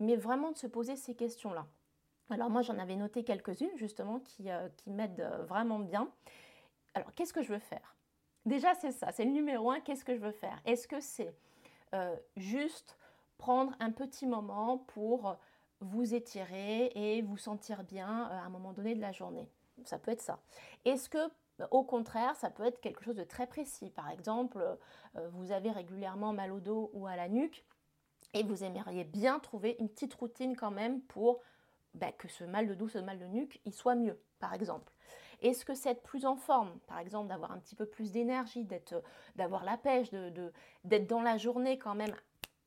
Mais 0.00 0.16
vraiment 0.16 0.52
de 0.52 0.56
se 0.56 0.66
poser 0.66 0.96
ces 0.96 1.14
questions-là. 1.14 1.66
Alors 2.30 2.50
moi, 2.50 2.62
j'en 2.62 2.78
avais 2.78 2.96
noté 2.96 3.24
quelques-unes 3.24 3.76
justement 3.76 4.20
qui, 4.20 4.50
euh, 4.50 4.68
m'aident 4.86 5.20
euh, 5.20 5.44
vraiment 5.44 5.78
bien. 5.78 6.10
Alors, 6.94 7.14
qu'est-ce 7.14 7.32
que 7.32 7.42
je 7.42 7.52
veux 7.52 7.58
faire? 7.58 7.94
Déjà, 8.46 8.74
c'est 8.74 8.92
ça, 8.92 9.12
c'est 9.12 9.24
le 9.24 9.30
numéro 9.30 9.70
un, 9.70 9.80
qu'est-ce 9.80 10.04
que 10.04 10.14
je 10.14 10.20
veux 10.20 10.32
faire? 10.32 10.58
Est-ce 10.64 10.88
que 10.88 11.00
c'est 11.00 11.34
euh, 11.94 12.16
juste 12.36 12.98
prendre 13.38 13.74
un 13.80 13.90
petit 13.90 14.26
moment 14.26 14.78
pour 14.78 15.36
vous 15.80 16.14
étirer 16.14 16.90
et 16.94 17.22
vous 17.22 17.36
sentir 17.36 17.84
bien 17.84 18.24
à 18.24 18.40
un 18.40 18.48
moment 18.48 18.72
donné 18.72 18.94
de 18.94 19.00
la 19.00 19.12
journée? 19.12 19.48
Ça 19.84 19.98
peut 19.98 20.10
être 20.10 20.22
ça. 20.22 20.40
Est-ce 20.84 21.08
que 21.08 21.30
au 21.70 21.84
contraire, 21.84 22.34
ça 22.34 22.50
peut 22.50 22.64
être 22.64 22.80
quelque 22.80 23.04
chose 23.04 23.14
de 23.14 23.24
très 23.24 23.46
précis? 23.46 23.90
Par 23.90 24.10
exemple, 24.10 24.58
vous 25.32 25.52
avez 25.52 25.70
régulièrement 25.70 26.32
mal 26.32 26.50
au 26.50 26.60
dos 26.60 26.90
ou 26.94 27.06
à 27.06 27.14
la 27.14 27.28
nuque 27.28 27.64
et 28.34 28.42
vous 28.42 28.64
aimeriez 28.64 29.04
bien 29.04 29.38
trouver 29.38 29.76
une 29.78 29.88
petite 29.88 30.14
routine 30.14 30.56
quand 30.56 30.70
même 30.70 31.00
pour 31.02 31.40
bah, 31.94 32.12
que 32.12 32.28
ce 32.28 32.44
mal 32.44 32.66
de 32.66 32.74
dos, 32.74 32.88
ce 32.88 32.98
mal 32.98 33.18
de 33.18 33.26
nuque, 33.26 33.60
il 33.64 33.72
soit 33.72 33.94
mieux, 33.94 34.18
par 34.38 34.54
exemple. 34.54 34.92
Est-ce 35.42 35.64
que 35.64 35.74
c'est 35.74 35.90
être 35.90 36.02
plus 36.02 36.24
en 36.24 36.36
forme, 36.36 36.78
par 36.86 36.98
exemple, 36.98 37.28
d'avoir 37.28 37.52
un 37.52 37.58
petit 37.58 37.74
peu 37.74 37.84
plus 37.84 38.12
d'énergie, 38.12 38.64
d'être, 38.64 39.02
d'avoir 39.36 39.64
la 39.64 39.76
pêche, 39.76 40.10
de, 40.10 40.52
d'être 40.84 41.06
dans 41.08 41.20
la 41.20 41.36
journée 41.36 41.78
quand 41.78 41.94
même 41.94 42.14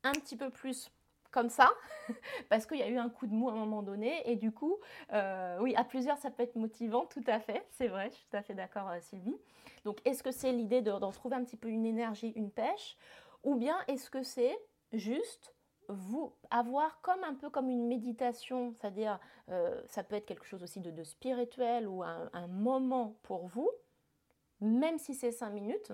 un 0.04 0.12
petit 0.12 0.36
peu 0.36 0.50
plus 0.50 0.90
comme 1.32 1.48
ça, 1.48 1.70
parce 2.48 2.66
qu'il 2.66 2.78
y 2.78 2.82
a 2.82 2.88
eu 2.88 2.98
un 2.98 3.08
coup 3.08 3.26
de 3.26 3.34
mou 3.34 3.48
à 3.48 3.52
un 3.52 3.56
moment 3.56 3.82
donné, 3.82 4.22
et 4.30 4.36
du 4.36 4.52
coup, 4.52 4.78
euh, 5.12 5.58
oui, 5.60 5.74
à 5.74 5.84
plusieurs, 5.84 6.18
ça 6.18 6.30
peut 6.30 6.42
être 6.42 6.54
motivant, 6.54 7.06
tout 7.06 7.24
à 7.26 7.40
fait, 7.40 7.66
c'est 7.70 7.88
vrai, 7.88 8.08
je 8.10 8.16
suis 8.16 8.26
tout 8.30 8.36
à 8.36 8.42
fait 8.42 8.54
d'accord, 8.54 8.88
euh, 8.88 9.00
Sylvie. 9.00 9.36
Donc, 9.84 10.00
est-ce 10.04 10.22
que 10.22 10.30
c'est 10.30 10.52
l'idée 10.52 10.82
de, 10.82 10.92
d'en 10.92 11.10
trouver 11.10 11.36
un 11.36 11.44
petit 11.44 11.56
peu 11.56 11.68
une 11.68 11.84
énergie, 11.84 12.32
une 12.36 12.50
pêche, 12.50 12.96
ou 13.42 13.56
bien 13.56 13.76
est-ce 13.88 14.08
que 14.08 14.22
c'est 14.22 14.56
juste 14.92 15.55
vous 15.88 16.32
avoir 16.50 17.00
comme 17.00 17.22
un 17.24 17.34
peu 17.34 17.50
comme 17.50 17.70
une 17.70 17.86
méditation, 17.86 18.72
c'est-à-dire 18.72 19.18
euh, 19.50 19.80
ça 19.86 20.02
peut 20.02 20.16
être 20.16 20.26
quelque 20.26 20.44
chose 20.44 20.62
aussi 20.62 20.80
de, 20.80 21.04
spirituel 21.04 21.86
ou 21.88 22.02
un, 22.02 22.46
moment 22.48 23.16
pour 23.22 23.46
vous, 23.46 23.70
même 24.60 24.98
si 24.98 25.14
c'est 25.14 25.32
cinq 25.32 25.50
minutes, 25.50 25.92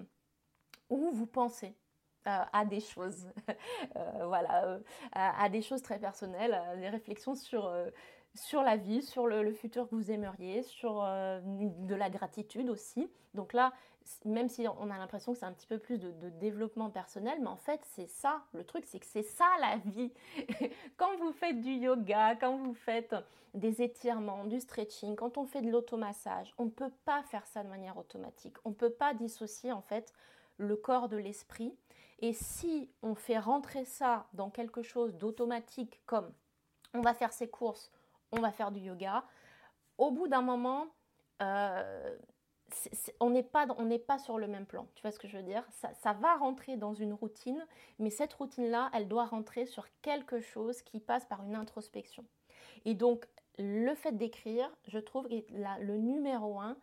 où 0.88 1.11
vous 1.12 1.26
pensez 1.26 1.75
euh, 2.26 2.38
à 2.52 2.64
des 2.64 2.80
choses, 2.80 3.28
euh, 3.96 4.26
voilà, 4.26 4.78
à, 5.12 5.49
des 5.49 5.62
choses 5.62 5.82
très 5.82 5.99
personnelles, 5.99 6.58
des 6.78 6.88
réflexions 6.88 7.34
sur, 7.34 7.72
sur 8.34 8.62
la 8.62 8.76
vie, 8.76 9.02
sur 9.02 9.26
le, 9.26 9.52
futur 9.52 9.88
que 9.88 9.94
vous 9.94 10.11
aimeriez, 10.11 10.62
sur 10.62 11.02
de 11.02 11.94
la 11.94 12.11
gratitude 12.11 12.68
aussi. 12.70 13.11
Donc 13.34 13.52
là, 13.52 13.72
même 14.25 14.49
si 14.49 14.66
on 14.68 14.90
a 14.90 14.99
l'impression 14.99 15.32
que 15.32 15.38
c'est 15.38 15.47
un 15.47 15.52
petit 15.52 15.66
peu 15.66 15.78
plus 15.78 15.99
de, 15.99 16.11
développement 16.40 16.90
personnel, 16.90 17.38
mais 17.40 17.49
en 17.49 17.56
fait 17.56 17.80
c'est 17.94 18.09
ça, 18.09 18.42
le 18.52 18.64
truc 18.64 18.85
c'est 18.87 18.99
que 18.99 19.06
c'est 19.06 19.23
ça 19.23 19.47
la 19.61 19.76
vie. 19.76 20.12
quand 20.97 21.16
vous 21.18 21.32
faites 21.32 21.61
du 21.61 21.73
yoga, 21.73 22.37
quand 22.37 22.56
vous 22.56 22.75
faites 22.75 23.14
des 23.54 23.82
étirements, 23.82 24.44
du 24.44 24.61
stretching, 24.61 25.14
quand 25.14 25.38
on 25.38 25.47
fait 25.47 25.62
de 25.62 25.71
l'automassage, 25.71 26.54
on 26.59 26.66
ne 26.66 26.71
peut 26.71 26.92
pas 27.04 27.23
faire 27.25 27.47
ça 27.47 27.62
de 27.62 27.68
manière 27.68 27.97
automatique. 27.97 28.56
On 28.64 28.71
ne 28.71 28.75
peut 28.75 28.92
pas 28.92 29.14
dissocier 29.14 29.73
en 29.73 29.82
fait 29.82 30.12
le 30.56 30.76
corps 30.76 31.09
de 31.09 31.16
l'esprit. 31.16 31.76
Et 32.21 32.32
si 32.32 32.90
on 33.02 33.14
fait 33.14 33.38
rentrer 33.38 33.85
ça 33.85 34.26
dans 34.32 34.50
quelque 34.50 34.82
chose 34.82 35.16
d'automatique 35.16 36.00
comme 36.06 36.32
on 36.94 37.00
va 37.00 37.14
faire 37.14 37.32
ses 37.32 37.49
courses, 37.49 37.90
on 38.32 38.40
va 38.40 38.52
faire 38.52 38.71
du 38.71 38.80
yoga, 38.80 39.25
au 39.99 40.11
bout 40.11 40.28
d'un 40.28 40.42
moment, 40.42 40.87
euh, 41.42 42.16
on 43.21 43.31
n'est 43.31 43.43
pas, 43.43 43.67
pas 44.07 44.19
sur 44.19 44.38
le 44.38 44.47
même 44.47 44.67
plan. 44.67 44.87
Tu 44.95 45.02
vois 45.02 45.11
ce 45.11 45.19
que 45.19 45.29
je 45.29 45.37
veux 45.37 45.43
dire? 45.43 45.64
Ça, 45.71 46.12
va 46.12 46.37
rentrer 46.37 46.76
dans 46.76 46.95
une 46.95 47.12
routine, 47.12 47.64
mais 47.99 48.11
cette 48.11 48.33
routine-là, 48.33 48.91
elle 48.95 49.09
doit 49.09 49.26
rentrer 49.26 49.67
sur 49.67 49.87
quelque 50.02 50.41
chose 50.41 50.83
qui 50.83 51.00
passe 51.00 51.25
par 51.25 51.43
une 51.45 51.55
introspection. 51.55 52.25
Et 52.85 52.95
donc, 52.95 53.26
le 53.59 53.95
fait 53.95 54.12
d'écrire, 54.12 54.71
je 54.88 54.99
trouve, 54.99 55.26
est 55.31 55.47
le 55.81 55.97
numéro 55.97 56.61
un 56.61 56.76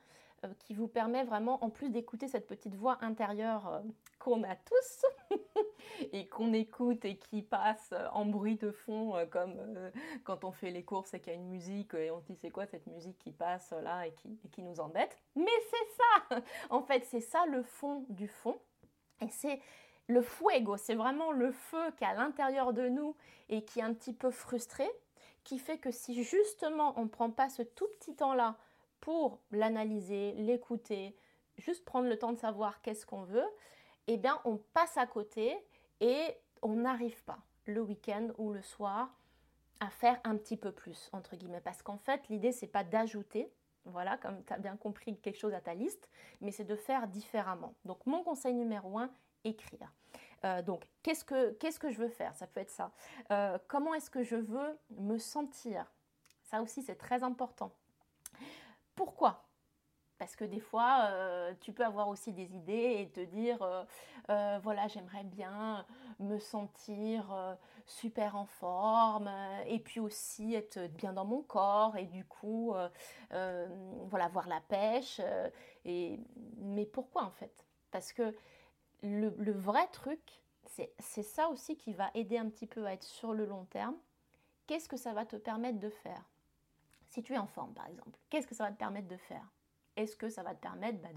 euh, 0.45 0.49
qui 0.59 0.73
vous 0.73 0.87
permet 0.87 1.23
vraiment, 1.23 1.63
en 1.63 1.69
plus 1.69 1.89
d'écouter 1.89 2.27
cette 2.27 2.47
petite 2.47 2.75
voix 2.75 2.97
intérieure 3.01 3.67
euh, 3.67 3.79
qu'on 4.19 4.43
a 4.43 4.55
tous 4.55 5.05
et 6.11 6.27
qu'on 6.27 6.53
écoute 6.53 7.05
et 7.05 7.17
qui 7.17 7.41
passe 7.41 7.89
euh, 7.93 8.07
en 8.11 8.25
bruit 8.25 8.57
de 8.57 8.71
fond, 8.71 9.13
comme 9.31 9.57
quand 10.23 10.43
on 10.43 10.51
fait 10.51 10.71
les 10.71 10.83
courses 10.83 11.13
et 11.13 11.19
qu'il 11.19 11.33
y 11.33 11.35
a 11.35 11.39
une 11.39 11.49
musique 11.49 11.93
et 11.93 12.11
on 12.11 12.19
se 12.19 12.25
dit 12.25 12.35
c'est 12.35 12.51
quoi 12.51 12.65
cette 12.65 12.87
musique 12.87 13.17
qui 13.17 13.31
passe 13.31 13.73
là 13.81 14.05
et 14.05 14.13
qui, 14.13 14.37
qui 14.51 14.61
nous 14.61 14.79
embête? 14.79 15.17
Mais 15.35 15.45
c'est 15.69 15.95
ça 15.97 16.41
En 16.69 16.81
fait, 16.81 17.05
c'est 17.05 17.21
ça 17.21 17.45
le 17.47 17.63
fond 17.63 18.05
du 18.09 18.27
fond. 18.27 18.59
Et 19.21 19.29
c'est 19.29 19.59
le 20.09 20.21
fuego, 20.21 20.75
c'est 20.75 20.95
vraiment 20.95 21.31
le 21.31 21.51
feu 21.51 21.91
qui 21.97 22.03
est 22.03 22.07
à 22.07 22.15
l'intérieur 22.15 22.73
de 22.73 22.89
nous 22.89 23.15
et 23.47 23.63
qui 23.63 23.79
est 23.79 23.83
un 23.83 23.93
petit 23.93 24.13
peu 24.13 24.31
frustré, 24.31 24.89
qui 25.43 25.59
fait 25.59 25.77
que 25.77 25.91
si 25.91 26.23
justement 26.23 26.93
on 26.97 27.03
ne 27.03 27.09
prend 27.09 27.29
pas 27.29 27.49
ce 27.49 27.61
tout 27.61 27.87
petit 27.99 28.15
temps-là 28.15 28.57
pour 29.01 29.39
l'analyser, 29.51 30.33
l'écouter, 30.33 31.15
juste 31.57 31.85
prendre 31.85 32.07
le 32.07 32.17
temps 32.17 32.33
de 32.33 32.39
savoir 32.39 32.81
qu'est-ce 32.81 33.05
qu'on 33.05 33.23
veut, 33.23 33.47
eh 34.11 34.17
bien 34.17 34.41
on 34.43 34.57
passe 34.57 34.97
à 34.97 35.05
côté 35.05 35.55
et 36.01 36.35
on 36.63 36.73
n'arrive 36.73 37.23
pas 37.25 37.37
le 37.65 37.81
week-end 37.81 38.29
ou 38.39 38.51
le 38.51 38.61
soir 38.63 39.15
à 39.79 39.89
faire 39.91 40.19
un 40.23 40.35
petit 40.35 40.57
peu 40.57 40.71
plus 40.71 41.09
entre 41.13 41.35
guillemets. 41.35 41.61
Parce 41.61 41.83
qu'en 41.83 41.99
fait 41.99 42.27
l'idée 42.27 42.51
c'est 42.51 42.67
pas 42.67 42.83
d'ajouter 42.83 43.51
voilà 43.85 44.17
comme 44.17 44.43
tu 44.43 44.51
as 44.51 44.57
bien 44.57 44.75
compris 44.77 45.17
quelque 45.19 45.37
chose 45.37 45.53
à 45.53 45.61
ta 45.61 45.75
liste 45.75 46.09
mais 46.41 46.51
c'est 46.51 46.63
de 46.63 46.75
faire 46.75 47.07
différemment. 47.07 47.75
Donc 47.85 48.03
mon 48.07 48.23
conseil 48.23 48.55
numéro 48.55 48.97
un 48.97 49.11
écrire. 49.43 49.93
Euh, 50.43 50.63
donc 50.63 50.87
qu'est-ce 51.03 51.23
que 51.23 51.51
qu'est-ce 51.51 51.79
que 51.79 51.91
je 51.91 51.99
veux 51.99 52.09
faire? 52.09 52.35
Ça 52.35 52.47
peut 52.47 52.61
être 52.61 52.71
ça. 52.71 52.91
Euh, 53.31 53.59
comment 53.67 53.93
est-ce 53.93 54.09
que 54.09 54.23
je 54.23 54.37
veux 54.37 54.79
me 54.97 55.19
sentir? 55.19 55.85
Ça 56.41 56.63
aussi 56.63 56.81
c'est 56.81 56.95
très 56.95 57.23
important. 57.23 57.71
Pourquoi? 58.95 59.48
Parce 60.19 60.35
que 60.35 60.43
des 60.43 60.59
fois, 60.59 61.07
euh, 61.11 61.53
tu 61.61 61.71
peux 61.71 61.85
avoir 61.85 62.09
aussi 62.09 62.33
des 62.33 62.53
idées 62.53 62.97
et 62.99 63.09
te 63.09 63.21
dire, 63.21 63.61
euh, 63.61 63.83
euh, 64.29 64.59
voilà, 64.61 64.87
j'aimerais 64.89 65.23
bien 65.23 65.85
me 66.19 66.37
sentir 66.37 67.57
super 67.85 68.35
en 68.35 68.45
forme 68.45 69.31
et 69.65 69.79
puis 69.79 70.01
aussi 70.01 70.53
être 70.53 70.87
bien 70.87 71.13
dans 71.13 71.23
mon 71.23 71.41
corps 71.41 71.95
et 71.95 72.05
du 72.05 72.25
coup, 72.25 72.73
voilà, 73.31 74.27
voir 74.27 74.47
la 74.49 74.59
pêche. 74.59 75.21
mais 75.85 76.85
pourquoi 76.85 77.23
en 77.23 77.31
fait? 77.31 77.65
Parce 77.89 78.11
que 78.11 78.35
le 79.01 79.51
vrai 79.53 79.87
truc, 79.93 80.41
c'est 80.65 81.23
ça 81.23 81.47
aussi 81.47 81.77
qui 81.77 81.93
va 81.93 82.11
aider 82.13 82.37
un 82.37 82.49
petit 82.49 82.67
peu 82.67 82.85
à 82.85 82.93
être 82.93 83.03
sur 83.03 83.33
le 83.33 83.45
long 83.45 83.63
terme. 83.65 83.95
Qu'est-ce 84.67 84.89
que 84.89 84.97
ça 84.97 85.13
va 85.13 85.25
te 85.25 85.37
permettre 85.37 85.79
de 85.79 85.89
faire? 85.89 86.23
Si 87.07 87.23
tu 87.23 87.33
es 87.33 87.37
en 87.37 87.47
forme, 87.47 87.73
par 87.73 87.87
exemple, 87.87 88.19
qu'est-ce 88.29 88.45
que 88.45 88.53
ça 88.53 88.65
va 88.65 88.71
te 88.71 88.77
permettre 88.77 89.07
de 89.07 89.17
faire? 89.17 89.49
Est-ce 89.99 90.15
que 90.15 90.29
ça 90.29 90.43
va 90.43 90.55
te 90.55 90.61
permettre 90.61 90.99
bah, 90.99 91.09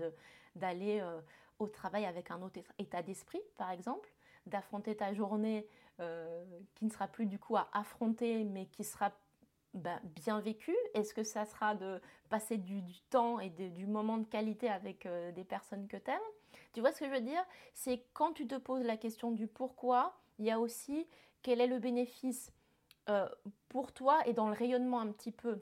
d'aller 0.57 0.99
euh, 1.01 1.21
au 1.61 1.69
travail 1.69 2.05
avec 2.05 2.33
un 2.33 2.43
autre 2.43 2.59
état 2.79 3.03
d'esprit, 3.03 3.41
par 3.57 3.71
exemple 3.71 4.13
D'affronter 4.47 4.97
ta 4.97 5.15
journée 5.15 5.69
euh, 6.01 6.45
qui 6.75 6.85
ne 6.85 6.91
sera 6.91 7.07
plus 7.07 7.27
du 7.27 7.39
coup 7.39 7.57
à 7.57 7.69
affronter, 7.73 8.43
mais 8.43 8.67
qui 8.67 8.83
sera 8.83 9.13
bah, 9.73 10.01
bien 10.03 10.41
vécue? 10.41 10.77
Est-ce 10.95 11.15
que 11.15 11.23
ça 11.23 11.45
sera 11.45 11.77
de 11.77 12.01
passer 12.29 12.59
du, 12.59 12.83
temps 13.09 13.39
et 13.39 13.51
du 13.51 13.87
moment 13.87 14.19
de 14.19 14.27
qualité 14.27 14.69
avec 14.69 15.07
euh, 15.07 15.31
des 15.31 15.45
personnes 15.45 15.87
que 15.87 15.97
tu 15.97 16.11
aimes 16.11 16.19
Tu 16.73 16.81
vois 16.81 16.91
ce 16.91 16.99
que 16.99 17.07
je 17.07 17.13
veux 17.13 17.21
dire? 17.21 17.45
C'est 17.75 18.05
quand 18.15 18.33
tu 18.33 18.49
te 18.49 18.57
poses 18.57 18.85
la 18.85 18.97
question 18.97 19.31
du 19.31 19.47
pourquoi, 19.47 20.19
il 20.41 20.47
y 20.47 20.51
a 20.51 20.59
aussi 20.59 21.07
quel 21.43 21.61
est 21.61 21.69
le 21.69 21.79
bénéfice 21.79 22.53
pour 23.69 23.93
toi 23.93 24.21
et 24.27 24.33
dans 24.33 24.47
le 24.47 24.55
rayonnement 24.55 25.01
un 25.01 25.11
petit 25.11 25.33
peu 25.33 25.61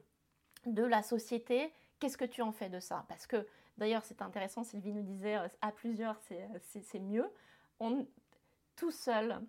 de 0.66 0.82
la 0.82 1.02
société, 1.02 1.72
qu'est-ce 2.00 2.16
que 2.16 2.24
tu 2.24 2.42
en 2.42 2.50
fais 2.50 2.68
de 2.68 2.80
ça? 2.80 3.04
Parce 3.08 3.26
que 3.26 3.46
d'ailleurs, 3.78 4.04
c'est 4.04 4.22
intéressant, 4.22 4.64
Sylvie 4.64 4.92
nous 4.92 5.02
disait 5.02 5.36
euh, 5.36 5.48
à 5.60 5.70
plusieurs, 5.70 6.18
c'est 6.62 6.98
mieux. 6.98 7.30
On, 7.78 8.06
tout 8.74 8.90
seul, 8.90 9.40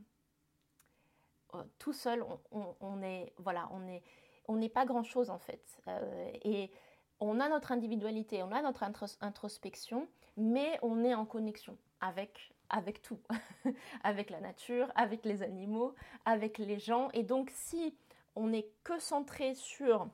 euh, 1.56 1.64
tout 1.80 1.94
seul, 1.94 2.24
on, 2.52 3.02
est, 3.02 3.34
voilà, 3.38 3.68
on 3.72 3.88
est, 3.88 4.04
on 4.48 4.58
n'est 4.58 4.70
pas 4.70 4.86
grand 4.86 5.04
chose 5.04 5.30
en 5.30 5.40
fait. 5.40 5.82
Euh, 5.88 6.32
et 6.44 6.72
on 7.20 7.40
a 7.40 7.50
notre 7.50 7.72
individualité, 7.72 8.44
on 8.44 8.52
a 8.52 8.62
notre 8.62 8.84
introspection, 9.22 10.08
mais 10.38 10.80
on 10.82 11.04
est 11.04 11.14
en 11.14 11.26
connexion 11.26 11.78
avec, 12.00 12.54
avec 12.70 13.02
tout, 13.02 13.20
avec 14.04 14.30
la 14.30 14.42
nature, 14.42 14.92
avec 14.96 15.26
les 15.26 15.44
animaux, 15.44 15.96
avec 16.26 16.58
les 16.58 16.80
gens. 16.80 17.10
Et 17.14 17.24
donc, 17.24 17.52
si 17.54 17.96
on 18.36 18.48
n'est 18.48 18.68
que 18.84 19.00
centré 19.00 19.54
sur 19.56 20.10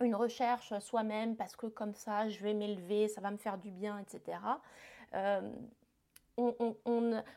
une 0.00 0.14
recherche 0.14 0.76
soi-même 0.80 1.36
parce 1.36 1.56
que 1.56 1.66
comme 1.66 1.94
ça 1.94 2.28
je 2.28 2.42
vais 2.42 2.54
m'élever, 2.54 3.08
ça 3.08 3.20
va 3.20 3.30
me 3.30 3.36
faire 3.36 3.58
du 3.58 3.70
bien, 3.70 3.98
etc. 3.98 4.38
Euh, 5.14 5.40
on, 6.36 6.74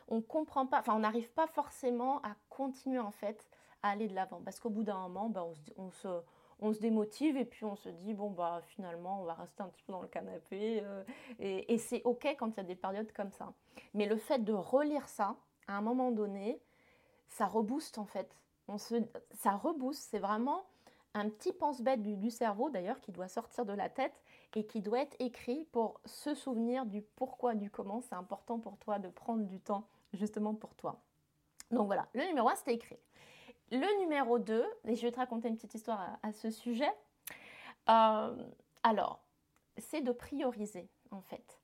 on, 0.08 0.20
comprend 0.22 0.66
pas, 0.66 0.80
enfin 0.80 0.94
on 0.96 1.00
n'arrive 1.00 1.30
pas 1.30 1.46
forcément 1.46 2.20
à 2.22 2.34
continuer 2.48 2.98
en 2.98 3.12
fait 3.12 3.48
à 3.82 3.90
aller 3.90 4.08
de 4.08 4.14
l'avant 4.14 4.40
parce 4.44 4.58
qu'au 4.58 4.70
bout 4.70 4.82
d'un 4.82 4.98
moment, 5.08 5.28
ben, 5.28 5.44
on, 5.76 5.90
se, 5.92 6.08
on, 6.58 6.72
se, 6.72 6.80
démotive 6.80 7.36
et 7.36 7.44
puis 7.44 7.64
on 7.64 7.76
se 7.76 7.88
dit 7.88 8.12
bon 8.12 8.30
bah 8.30 8.60
finalement 8.66 9.20
on 9.20 9.24
va 9.24 9.34
rester 9.34 9.62
un 9.62 9.68
petit 9.68 9.84
peu 9.84 9.92
dans 9.92 10.02
le 10.02 10.08
canapé 10.08 10.80
euh, 10.82 11.04
et, 11.38 11.72
et 11.72 11.78
c'est 11.78 12.02
ok 12.02 12.26
quand 12.38 12.48
il 12.48 12.56
y 12.56 12.60
a 12.60 12.64
des 12.64 12.74
périodes 12.74 13.12
comme 13.12 13.30
ça. 13.30 13.52
Mais 13.94 14.06
le 14.06 14.16
fait 14.16 14.40
de 14.40 14.52
relire 14.52 15.08
ça 15.08 15.36
à 15.68 15.76
un 15.76 15.80
moment 15.80 16.10
donné, 16.10 16.60
ça 17.28 17.46
rebooste 17.46 17.98
en 17.98 18.06
fait. 18.06 18.34
On 18.66 18.78
se, 18.78 18.96
ça 19.32 19.52
rebooste, 19.52 20.08
c'est 20.10 20.18
vraiment 20.18 20.64
un 21.18 21.28
petit 21.28 21.52
pense-bête 21.52 22.02
du, 22.02 22.30
cerveau 22.30 22.70
d'ailleurs 22.70 23.00
qui 23.00 23.12
doit 23.12 23.28
sortir 23.28 23.64
de 23.64 23.72
la 23.72 23.88
tête 23.88 24.14
et 24.54 24.66
qui 24.66 24.80
doit 24.80 25.00
être 25.00 25.16
écrit 25.18 25.64
pour 25.72 26.00
se 26.04 26.34
souvenir 26.34 26.86
du 26.86 27.02
pourquoi, 27.02 27.54
du 27.54 27.70
comment. 27.70 28.00
C'est 28.00 28.14
important 28.14 28.58
pour 28.58 28.76
toi 28.78 28.98
de 28.98 29.08
prendre 29.08 29.44
du 29.44 29.60
temps 29.60 29.86
justement 30.12 30.54
pour 30.54 30.74
toi. 30.74 31.00
Donc 31.70 31.86
voilà, 31.86 32.08
le 32.14 32.24
numéro 32.24 32.48
1, 32.48 32.56
c'était 32.56 32.74
écrit. 32.74 32.98
Le 33.70 34.00
numéro 34.00 34.38
2, 34.38 34.64
et 34.86 34.94
je 34.94 35.02
vais 35.02 35.12
te 35.12 35.18
raconter 35.18 35.48
une 35.48 35.56
petite 35.56 35.74
histoire 35.74 36.18
à, 36.22 36.32
ce 36.32 36.50
sujet. 36.50 36.90
Euh, 37.90 38.36
alors, 38.82 39.20
c'est 39.76 40.00
de 40.00 40.12
prioriser 40.12 40.88
en 41.10 41.20
fait. 41.20 41.58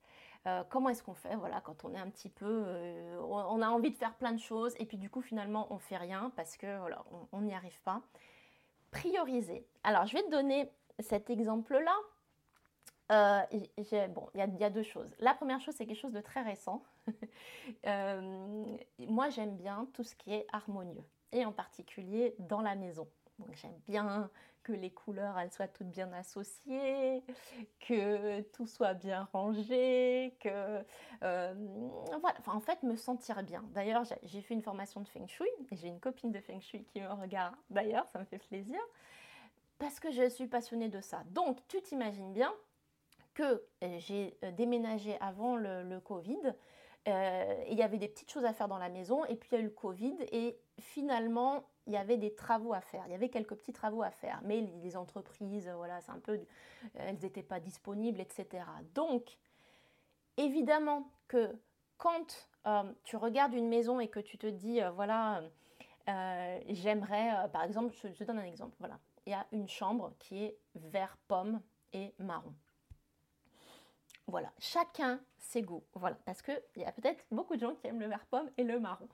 Euh, 0.47 0.63
comment 0.69 0.89
est-ce 0.89 1.01
qu'on 1.01 1.15
fait 1.15 1.35
voilà, 1.35 1.59
quand 1.61 1.85
on 1.85 1.93
est 1.95 1.99
un 1.99 2.09
petit 2.09 2.29
peu... 2.29 2.45
Euh, 2.45 3.19
on, 3.21 3.61
a 3.63 3.67
envie 3.69 3.89
de 3.89 3.97
faire 3.97 4.13
plein 4.13 4.31
de 4.31 4.39
choses 4.39 4.75
et 4.77 4.85
puis 4.85 4.97
du 4.97 5.09
coup 5.09 5.21
finalement 5.21 5.65
on 5.71 5.79
fait 5.79 5.97
rien 5.97 6.31
parce 6.35 6.55
que 6.55 6.77
voilà, 6.77 7.03
on 7.31 7.41
n'y 7.41 7.55
arrive 7.55 7.81
pas 7.81 8.03
prioriser. 8.95 9.65
Alors, 9.83 10.05
je 10.05 10.13
vais 10.13 10.23
te 10.23 10.31
donner 10.31 10.69
cet 10.99 11.29
exemple-là. 11.29 11.95
Euh, 13.11 13.41
bon, 14.09 14.27
il 14.33 14.59
y, 14.59 14.63
a 14.63 14.69
deux 14.69 14.83
choses. 14.83 15.13
La 15.19 15.35
première 15.35 15.61
chose, 15.61 15.75
c'est 15.77 15.85
quelque 15.85 15.99
chose 15.99 16.13
de 16.13 16.21
très 16.21 16.41
récent. 16.41 16.83
Euh, 17.87 18.63
moi, 18.99 19.29
j'aime 19.29 19.55
bien 19.55 19.87
tout 19.93 20.03
ce 20.03 20.15
qui 20.15 20.31
est 20.33 20.45
harmonieux, 20.53 21.03
et 21.31 21.45
en 21.45 21.51
particulier 21.51 22.35
dans 22.37 22.61
la 22.61 22.75
maison. 22.75 23.07
Donc, 23.39 23.53
j'aime 23.55 23.79
bien 23.87 24.29
que 24.65 24.73
les 24.73 24.89
couleurs 24.89 25.37
elles 25.37 25.51
soient 25.51 25.67
toutes 25.67 25.89
bien 25.89 26.11
associées, 26.11 27.23
que 27.79 28.41
tout 28.41 28.65
soit 28.65 28.95
bien 28.95 29.29
rangé, 29.31 30.35
que 30.39 30.83
euh, 31.23 31.53
voilà, 32.19 32.35
enfin, 32.39 32.53
en 32.53 32.59
fait 32.59 32.81
me 32.83 32.95
sentir 32.95 33.43
bien. 33.43 33.63
D'ailleurs, 33.73 34.03
j'ai 34.23 34.41
fait 34.41 34.55
une 34.55 34.63
formation 34.63 35.01
de 35.01 35.07
feng 35.07 35.27
shui 35.27 35.47
et 35.71 35.75
j'ai 35.75 35.87
une 35.87 35.99
copine 35.99 36.31
de 36.31 36.39
feng 36.39 36.59
shui 36.59 36.83
qui 36.85 36.99
me 36.99 37.07
regarde. 37.07 37.55
D'ailleurs, 37.69 38.07
ça 38.07 38.19
me 38.19 38.25
fait 38.25 38.39
plaisir 38.39 38.79
parce 39.77 39.99
que 39.99 40.11
je 40.11 40.27
suis 40.29 40.47
passionnée 40.47 40.89
de 40.89 40.99
ça. 40.99 41.23
Donc, 41.29 41.59
tu 41.67 41.81
t'imagines 41.81 42.33
bien 42.33 42.53
que 43.35 43.63
euh, 43.83 43.99
j'ai 43.99 44.35
euh, 44.43 44.51
déménagé 44.51 45.15
avant 45.21 45.55
le, 45.57 45.99
Covid. 45.99 46.53
il 47.05 47.77
y 47.77 47.83
avait 47.83 47.99
des 47.99 48.07
petites 48.07 48.31
choses 48.31 48.45
à 48.45 48.53
faire 48.53 48.67
dans 48.67 48.79
la 48.79 48.89
maison 48.89 49.25
et 49.25 49.35
puis 49.35 49.49
il 49.51 49.55
y 49.55 49.57
a 49.57 49.61
eu 49.61 49.65
le 49.65 49.69
Covid 49.69 50.15
et 50.31 50.57
finalement 50.79 51.63
il 51.87 51.93
y 51.93 51.97
avait 51.97 52.17
des 52.17 52.33
travaux 52.33 52.73
à 52.73 52.81
faire. 52.81 53.03
Il 53.07 53.11
y 53.11 53.15
avait 53.15 53.29
quelques 53.29 53.55
petits 53.55 53.73
travaux 53.73 54.03
à 54.03 54.11
faire, 54.11 54.39
mais 54.43 54.61
les 54.83 54.97
entreprises, 54.97 55.69
voilà, 55.75 56.01
c'est 56.01 56.11
un 56.11 56.19
peu, 56.19 56.39
elles 56.95 57.19
n'étaient 57.19 57.43
pas 57.43 57.59
disponibles, 57.59 58.19
etc. 58.19 58.63
Donc, 58.93 59.37
évidemment 60.37 61.09
que 61.27 61.55
quand 61.97 62.49
euh, 62.67 62.91
tu 63.03 63.15
regardes 63.15 63.53
une 63.53 63.69
maison 63.69 63.99
et 63.99 64.07
que 64.07 64.19
tu 64.19 64.37
te 64.37 64.47
dis, 64.47 64.81
euh, 64.81 64.91
voilà, 64.91 65.43
euh, 66.09 66.59
j'aimerais, 66.69 67.49
par 67.51 67.63
exemple, 67.63 67.93
je, 68.01 68.07
te 68.09 68.23
donne 68.23 68.39
un 68.39 68.45
exemple, 68.45 68.75
voilà, 68.79 68.99
il 69.25 69.31
y 69.31 69.35
a 69.35 69.45
une 69.51 69.67
chambre 69.67 70.13
qui 70.19 70.43
est 70.43 70.57
vert 70.75 71.17
pomme 71.27 71.61
et 71.93 72.13
marron. 72.19 72.53
Voilà, 74.27 74.51
chacun 74.57 75.19
ses 75.37 75.61
goûts, 75.61 75.83
voilà, 75.93 76.17
parce 76.25 76.41
qu'il 76.41 76.59
y 76.77 76.83
a 76.83 76.91
peut-être 76.91 77.23
beaucoup 77.29 77.55
de 77.55 77.61
gens 77.61 77.75
qui 77.75 77.85
aiment 77.87 77.99
le 77.99 78.07
vert 78.07 78.25
pomme 78.25 78.49
et 78.57 78.63
le 78.63 78.79
marron. 78.79 79.07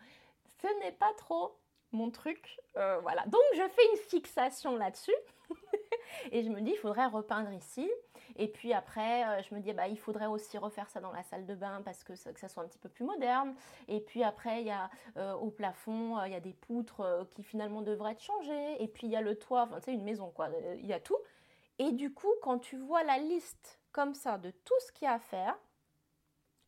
Ce 0.62 0.68
n'est 0.80 0.94
pas 0.94 1.12
trop 1.18 1.58
mon 1.91 2.10
truc. 2.10 2.60
Euh, 2.77 3.00
voilà. 3.01 3.24
Donc 3.27 3.41
je 3.53 3.67
fais 3.69 3.81
une 3.93 3.98
fixation 3.98 4.75
là-dessus. 4.75 5.15
et 6.31 6.43
je 6.43 6.50
me 6.50 6.62
dis, 6.62 6.71
il 6.71 6.77
faudrait 6.77 7.07
repeindre 7.07 7.51
ici. 7.51 7.89
Et 8.38 8.48
puis 8.48 8.74
après, 8.74 9.25
euh, 9.25 9.41
je 9.43 9.53
me 9.53 9.60
dis, 9.60 9.74
bah, 9.74 9.88
il 9.88 9.98
faudrait 9.98 10.27
aussi 10.27 10.57
refaire 10.57 10.89
ça 10.89 11.01
dans 11.01 11.12
la 11.12 11.24
salle 11.24 11.45
de 11.45 11.55
bain 11.55 11.81
parce 11.83 12.03
que 12.03 12.15
ça, 12.15 12.31
que 12.31 12.39
ça 12.39 12.48
soit 12.48 12.63
un 12.63 12.67
petit 12.67 12.79
peu 12.79 12.89
plus 12.89 13.03
moderne. 13.03 13.53
Et 13.88 14.00
puis 14.00 14.24
après, 14.24 14.62
il 14.62 14.67
y 14.67 14.71
a 14.71 14.89
euh, 15.17 15.33
au 15.33 15.51
plafond, 15.51 16.24
il 16.25 16.31
y 16.31 16.36
a 16.36 16.39
des 16.39 16.53
poutres 16.53 17.27
qui 17.31 17.43
finalement 17.43 17.81
devraient 17.81 18.13
être 18.13 18.24
changées. 18.24 18.81
Et 18.81 18.88
puis 18.88 19.07
il 19.07 19.12
y 19.12 19.15
a 19.15 19.21
le 19.21 19.38
toit, 19.38 19.63
enfin, 19.63 19.79
tu 19.79 19.86
sais, 19.86 19.93
une 19.93 20.03
maison, 20.03 20.31
quoi. 20.31 20.50
Il 20.77 20.86
y 20.86 20.93
a 20.93 21.00
tout. 21.00 21.17
Et 21.79 21.91
du 21.91 22.13
coup, 22.13 22.31
quand 22.41 22.60
tu 22.60 22.77
vois 22.77 23.03
la 23.03 23.17
liste 23.17 23.79
comme 23.91 24.13
ça 24.13 24.38
de 24.38 24.51
tout 24.51 24.79
ce 24.86 24.91
qu'il 24.91 25.05
y 25.05 25.10
a 25.10 25.13
à 25.13 25.19
faire, 25.19 25.57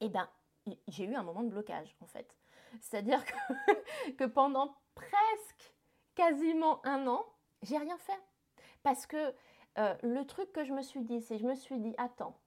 eh 0.02 0.10
ben, 0.10 0.28
j'ai 0.88 1.06
eu 1.06 1.16
un 1.16 1.24
moment 1.24 1.44
de 1.44 1.50
blocage, 1.50 1.96
en 2.02 2.08
fait. 2.08 2.36
C'est-à-dire 2.82 3.24
que, 4.08 4.12
que 4.12 4.24
pendant 4.26 4.76
presque 4.96 5.74
quasiment 6.16 6.86
un 6.86 7.08
an, 7.08 7.26
j'ai 7.62 7.78
rien 7.78 7.98
fait. 7.98 8.22
Parce 8.84 9.06
que 9.06 9.34
euh, 9.78 9.96
le 10.04 10.26
truc 10.26 10.52
que 10.52 10.64
je 10.64 10.74
me 10.74 10.82
suis 10.82 11.02
dit, 11.02 11.22
c'est 11.22 11.38
je 11.38 11.46
me 11.46 11.56
suis 11.56 11.80
dit, 11.80 11.96
attends, 11.98 12.38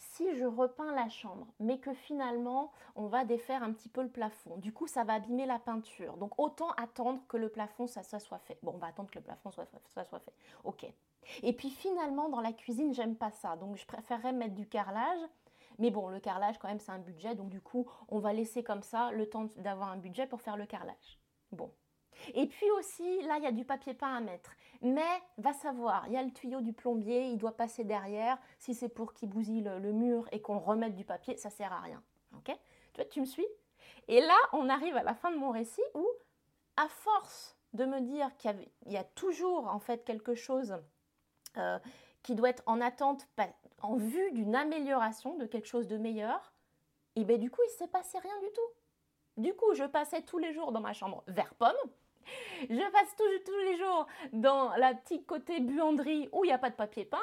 si 0.00 0.34
je 0.34 0.44
repeins 0.44 0.92
la 0.94 1.08
chambre, 1.08 1.46
mais 1.58 1.78
que 1.78 1.92
finalement 1.92 2.72
on 2.94 3.06
va 3.06 3.24
défaire 3.24 3.62
un 3.62 3.72
petit 3.72 3.88
peu 3.88 4.02
le 4.02 4.08
plafond, 4.08 4.56
du 4.56 4.72
coup 4.72 4.86
ça 4.86 5.04
va 5.04 5.14
abîmer 5.14 5.46
la 5.46 5.58
peinture. 5.58 6.16
Donc 6.16 6.38
autant 6.38 6.70
attendre 6.72 7.22
que 7.28 7.36
le 7.36 7.50
plafond 7.50 7.86
ça, 7.86 8.02
soit 8.02 8.38
fait. 8.38 8.58
Bon, 8.62 8.72
on 8.74 8.78
va 8.78 8.88
attendre 8.88 9.10
que 9.10 9.18
le 9.18 9.24
plafond 9.24 9.50
soit, 9.50 9.66
ça 9.88 10.04
soit 10.04 10.20
fait. 10.20 10.32
Ok. 10.64 10.86
Et 11.42 11.52
puis 11.52 11.70
finalement 11.70 12.28
dans 12.28 12.40
la 12.40 12.52
cuisine 12.52 12.94
j'aime 12.94 13.16
pas 13.16 13.30
ça, 13.30 13.56
donc 13.56 13.76
je 13.76 13.86
préférerais 13.86 14.32
mettre 14.32 14.54
du 14.54 14.66
carrelage. 14.66 15.20
Mais 15.78 15.90
bon, 15.90 16.08
le 16.08 16.20
carrelage 16.20 16.58
quand 16.58 16.68
même 16.68 16.80
c'est 16.80 16.92
un 16.92 16.98
budget, 16.98 17.34
donc 17.34 17.50
du 17.50 17.60
coup 17.60 17.86
on 18.08 18.18
va 18.18 18.32
laisser 18.32 18.64
comme 18.64 18.82
ça 18.82 19.12
le 19.12 19.28
temps 19.28 19.46
d'avoir 19.56 19.90
un 19.90 19.98
budget 19.98 20.26
pour 20.26 20.40
faire 20.40 20.56
le 20.56 20.66
carrelage. 20.66 21.19
Bon, 21.52 21.70
et 22.34 22.46
puis 22.46 22.70
aussi, 22.72 23.22
là, 23.22 23.36
il 23.38 23.44
y 23.44 23.46
a 23.46 23.52
du 23.52 23.64
papier 23.64 23.94
peint 23.94 24.14
à 24.14 24.20
mettre. 24.20 24.52
Mais, 24.82 25.22
va 25.38 25.52
savoir, 25.52 26.04
il 26.06 26.14
y 26.14 26.16
a 26.16 26.22
le 26.22 26.32
tuyau 26.32 26.60
du 26.60 26.72
plombier, 26.72 27.26
il 27.26 27.38
doit 27.38 27.56
passer 27.56 27.84
derrière. 27.84 28.38
Si 28.58 28.74
c'est 28.74 28.88
pour 28.88 29.12
qu'il 29.12 29.28
bousille 29.28 29.62
le, 29.62 29.92
mur 29.92 30.26
et 30.32 30.40
qu'on 30.40 30.58
remette 30.58 30.94
du 30.94 31.04
papier, 31.04 31.36
ça 31.36 31.50
sert 31.50 31.72
à 31.72 31.80
rien. 31.80 32.02
Ok? 32.36 32.46
Tu 32.92 33.00
vois, 33.00 33.04
tu 33.06 33.20
me 33.20 33.26
suis? 33.26 33.46
Et 34.08 34.20
là, 34.20 34.36
on 34.52 34.68
arrive 34.68 34.96
à 34.96 35.02
la 35.02 35.14
fin 35.14 35.30
de 35.30 35.36
mon 35.36 35.50
récit 35.50 35.82
où, 35.94 36.06
à 36.76 36.88
force 36.88 37.56
de 37.72 37.84
me 37.84 38.00
dire 38.00 38.34
qu'il 38.36 38.68
y, 38.86 38.96
a 38.96 39.04
toujours 39.04 39.68
en 39.68 39.78
fait 39.78 40.04
quelque 40.04 40.34
chose 40.34 40.76
euh, 41.56 41.78
qui 42.22 42.34
doit 42.34 42.50
être 42.50 42.62
en 42.66 42.80
attente, 42.80 43.28
en 43.80 43.96
vue 43.96 44.32
d'une 44.32 44.56
amélioration, 44.56 45.36
de 45.36 45.46
quelque 45.46 45.68
chose 45.68 45.86
de 45.86 45.96
meilleur, 45.96 46.52
et 47.16 47.24
bien 47.24 47.38
du 47.38 47.50
coup, 47.50 47.60
il 47.68 47.72
ne 47.72 47.78
s'est 47.78 47.88
passé 47.88 48.18
rien 48.18 48.38
du 48.40 48.52
tout. 48.52 48.79
Du 49.36 49.54
coup, 49.54 49.74
je 49.74 49.84
passais 49.84 50.22
tous 50.22 50.38
les 50.38 50.52
jours 50.52 50.72
dans 50.72 50.80
ma 50.80 50.92
chambre 50.92 51.22
vert 51.26 51.54
pomme, 51.54 51.76
je 52.68 52.92
passe 52.92 53.16
tous, 53.16 53.58
les 53.58 53.76
jours 53.76 54.06
dans 54.32 54.74
la 54.76 54.94
petite 54.94 55.26
côté 55.26 55.60
buanderie 55.60 56.28
où 56.32 56.44
il 56.44 56.48
n'y 56.48 56.52
a 56.52 56.58
pas 56.58 56.70
de 56.70 56.74
papier 56.74 57.04
peint. 57.04 57.18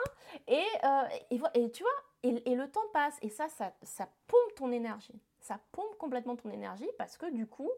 Et, 0.48 0.64
euh, 0.84 1.40
et, 1.54 1.72
tu 1.72 1.84
vois, 1.84 1.92
et, 2.24 2.56
le 2.56 2.70
temps 2.70 2.88
passe. 2.94 3.18
Et 3.22 3.30
ça, 3.30 3.48
ça, 3.50 3.74
ça, 3.84 4.10
pompe 4.28 4.56
ton 4.56 4.72
énergie. 4.72 5.20
Ça 5.40 5.60
pompe 5.72 5.98
complètement 5.98 6.36
ton 6.36 6.50
énergie 6.50 6.90
parce 6.98 7.18
que 7.18 7.30
du 7.30 7.48
coup, 7.48 7.70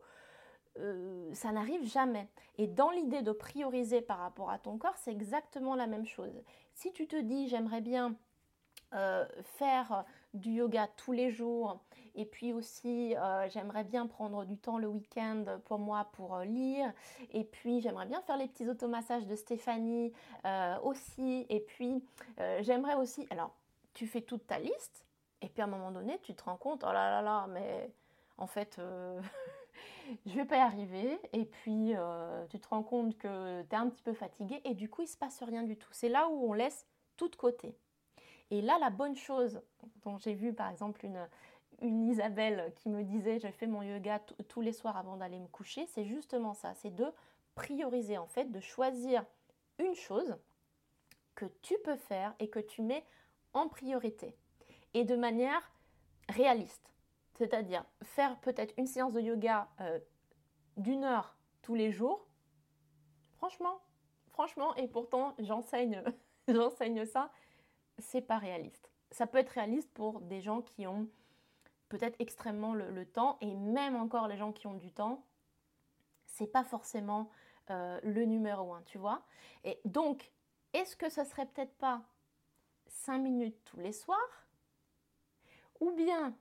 euh, 0.77 1.33
ça 1.33 1.51
n'arrive 1.51 1.85
jamais. 1.85 2.27
Et 2.57 2.67
dans 2.67 2.89
l'idée 2.89 3.21
de 3.21 3.31
prioriser 3.31 4.01
par 4.01 4.19
rapport 4.19 4.49
à 4.49 4.57
ton 4.57 4.77
corps, 4.77 4.97
c'est 4.97 5.11
exactement 5.11 5.75
la 5.75 5.87
même 5.87 6.05
chose. 6.05 6.41
Si 6.73 6.91
tu 6.93 7.07
te 7.07 7.15
dis, 7.15 7.47
j'aimerais 7.47 7.81
bien 7.81 8.15
euh, 8.93 9.25
faire 9.43 10.05
du 10.33 10.51
yoga 10.51 10.87
tous 10.97 11.11
les 11.11 11.31
jours. 11.31 11.79
Et 12.15 12.25
puis 12.25 12.53
aussi, 12.53 13.15
euh, 13.15 13.47
j'aimerais 13.49 13.83
bien 13.83 14.07
prendre 14.07 14.45
du 14.45 14.57
temps 14.57 14.77
le 14.77 14.87
week-end 14.87 15.45
pour 15.65 15.79
moi 15.79 16.09
pour 16.13 16.35
euh, 16.35 16.45
lire. 16.45 16.91
Et 17.31 17.43
puis, 17.43 17.81
j'aimerais 17.81 18.05
bien 18.05 18.21
faire 18.21 18.37
les 18.37 18.47
petits 18.47 18.67
automassages 18.67 19.25
de 19.25 19.35
Stéphanie 19.35 20.11
euh, 20.45 20.77
aussi. 20.81 21.45
Et 21.49 21.61
puis, 21.61 22.03
j'aimerais 22.61 22.95
aussi... 22.95 23.25
Alors, 23.29 23.55
tu 23.93 24.07
fais 24.07 24.21
toute 24.21 24.47
ta 24.47 24.59
liste. 24.59 25.05
Et 25.41 25.47
puis, 25.47 25.61
à 25.61 25.65
un 25.65 25.67
moment 25.67 25.91
donné, 25.91 26.19
tu 26.21 26.33
te 26.33 26.43
rends 26.43 26.57
compte, 26.57 26.83
oh 26.83 26.91
là 26.91 27.09
là 27.09 27.21
là, 27.21 27.47
mais 27.47 27.89
en 28.37 28.47
fait... 28.47 28.81
je 30.25 30.35
vais 30.35 30.45
pas 30.45 30.57
y 30.57 30.61
arriver. 30.61 31.19
Et 31.33 31.45
puis, 31.45 31.93
tu 32.49 32.59
te 32.59 32.67
rends 32.67 32.83
compte 32.83 33.17
que 33.17 33.61
tu 33.61 33.75
es 33.75 33.77
un 33.77 33.89
petit 33.89 34.03
peu 34.03 34.13
fatigué. 34.13 34.59
Et 34.65 34.73
du 34.73 34.89
coup, 34.89 35.03
il 35.03 35.07
se 35.07 35.17
passe 35.17 35.41
rien 35.43 35.63
du 35.63 35.77
tout. 35.77 35.89
C'est 35.91 36.09
là 36.09 36.27
où 36.27 36.49
on 36.49 36.53
laisse 36.53 36.85
tout 37.15 37.29
de 37.29 37.35
côté. 37.35 37.75
Et 38.51 38.61
là, 38.61 38.77
la 38.79 38.89
bonne 38.89 39.15
chose 39.15 39.61
dont 40.03 40.17
j'ai 40.17 40.33
vu 40.33 40.53
par 40.53 40.69
exemple 40.69 41.05
une, 41.05 41.27
Isabelle 41.81 42.73
qui 42.75 42.89
me 42.89 43.03
disait 43.03 43.39
je 43.39 43.47
fais 43.47 43.67
mon 43.67 43.81
yoga 43.81 44.19
tous 44.49 44.59
les 44.59 44.73
soirs 44.73 44.97
avant 44.97 45.15
d'aller 45.15 45.39
me 45.39 45.47
coucher, 45.47 45.85
c'est 45.87 46.03
justement 46.03 46.53
ça, 46.53 46.73
c'est 46.73 46.93
de 46.93 47.05
prioriser 47.55 48.17
en 48.17 48.27
fait, 48.27 48.51
de 48.51 48.59
choisir 48.59 49.23
une 49.77 49.95
chose 49.95 50.37
que 51.35 51.45
tu 51.61 51.75
peux 51.85 51.95
faire 51.95 52.35
et 52.39 52.49
que 52.49 52.59
tu 52.59 52.81
mets 52.81 53.05
en 53.53 53.69
priorité 53.69 54.35
et 54.93 55.05
de 55.05 55.15
manière 55.15 55.71
réaliste. 56.27 56.91
C'est-à-dire 57.35 57.85
faire 58.03 58.37
peut-être 58.41 58.73
une 58.77 58.87
séance 58.87 59.13
de 59.13 59.21
yoga 59.21 59.69
euh, 59.79 59.99
d'une 60.75 61.05
heure 61.05 61.37
tous 61.61 61.75
les 61.75 61.91
jours. 61.91 62.27
Franchement, 63.37 63.79
franchement, 64.27 64.75
et 64.75 64.87
pourtant 64.87 65.33
j'enseigne, 65.39 66.03
j'enseigne 66.49 67.05
ça, 67.05 67.31
c'est 67.99 68.21
pas 68.21 68.37
réaliste. 68.37 68.89
Ça 69.11 69.27
peut 69.27 69.37
être 69.37 69.49
réaliste 69.49 69.91
pour 69.93 70.21
des 70.21 70.41
gens 70.41 70.61
qui 70.61 70.87
ont 70.87 71.07
peut-être 71.89 72.15
extrêmement 72.19 72.73
le, 72.73 73.05
temps, 73.05 73.37
et 73.41 73.55
même 73.55 73.95
encore 73.95 74.27
les 74.27 74.37
gens 74.37 74.51
qui 74.51 74.67
ont 74.67 74.75
du 74.75 74.91
temps, 74.91 75.25
c'est 76.27 76.47
pas 76.47 76.63
forcément 76.63 77.29
euh, 77.71 77.99
le 78.03 78.25
numéro 78.25 78.73
un, 78.73 78.83
tu 78.83 78.99
vois. 78.99 79.23
Et 79.63 79.79
donc, 79.85 80.31
est-ce 80.73 80.95
que 80.95 81.09
ça 81.09 81.25
serait 81.25 81.47
peut-être 81.47 81.75
pas 81.77 82.03
5 82.87 83.17
minutes 83.17 83.57
tous 83.65 83.79
les 83.79 83.91
soirs 83.91 84.47
Ou 85.79 85.91
bien 85.91 86.35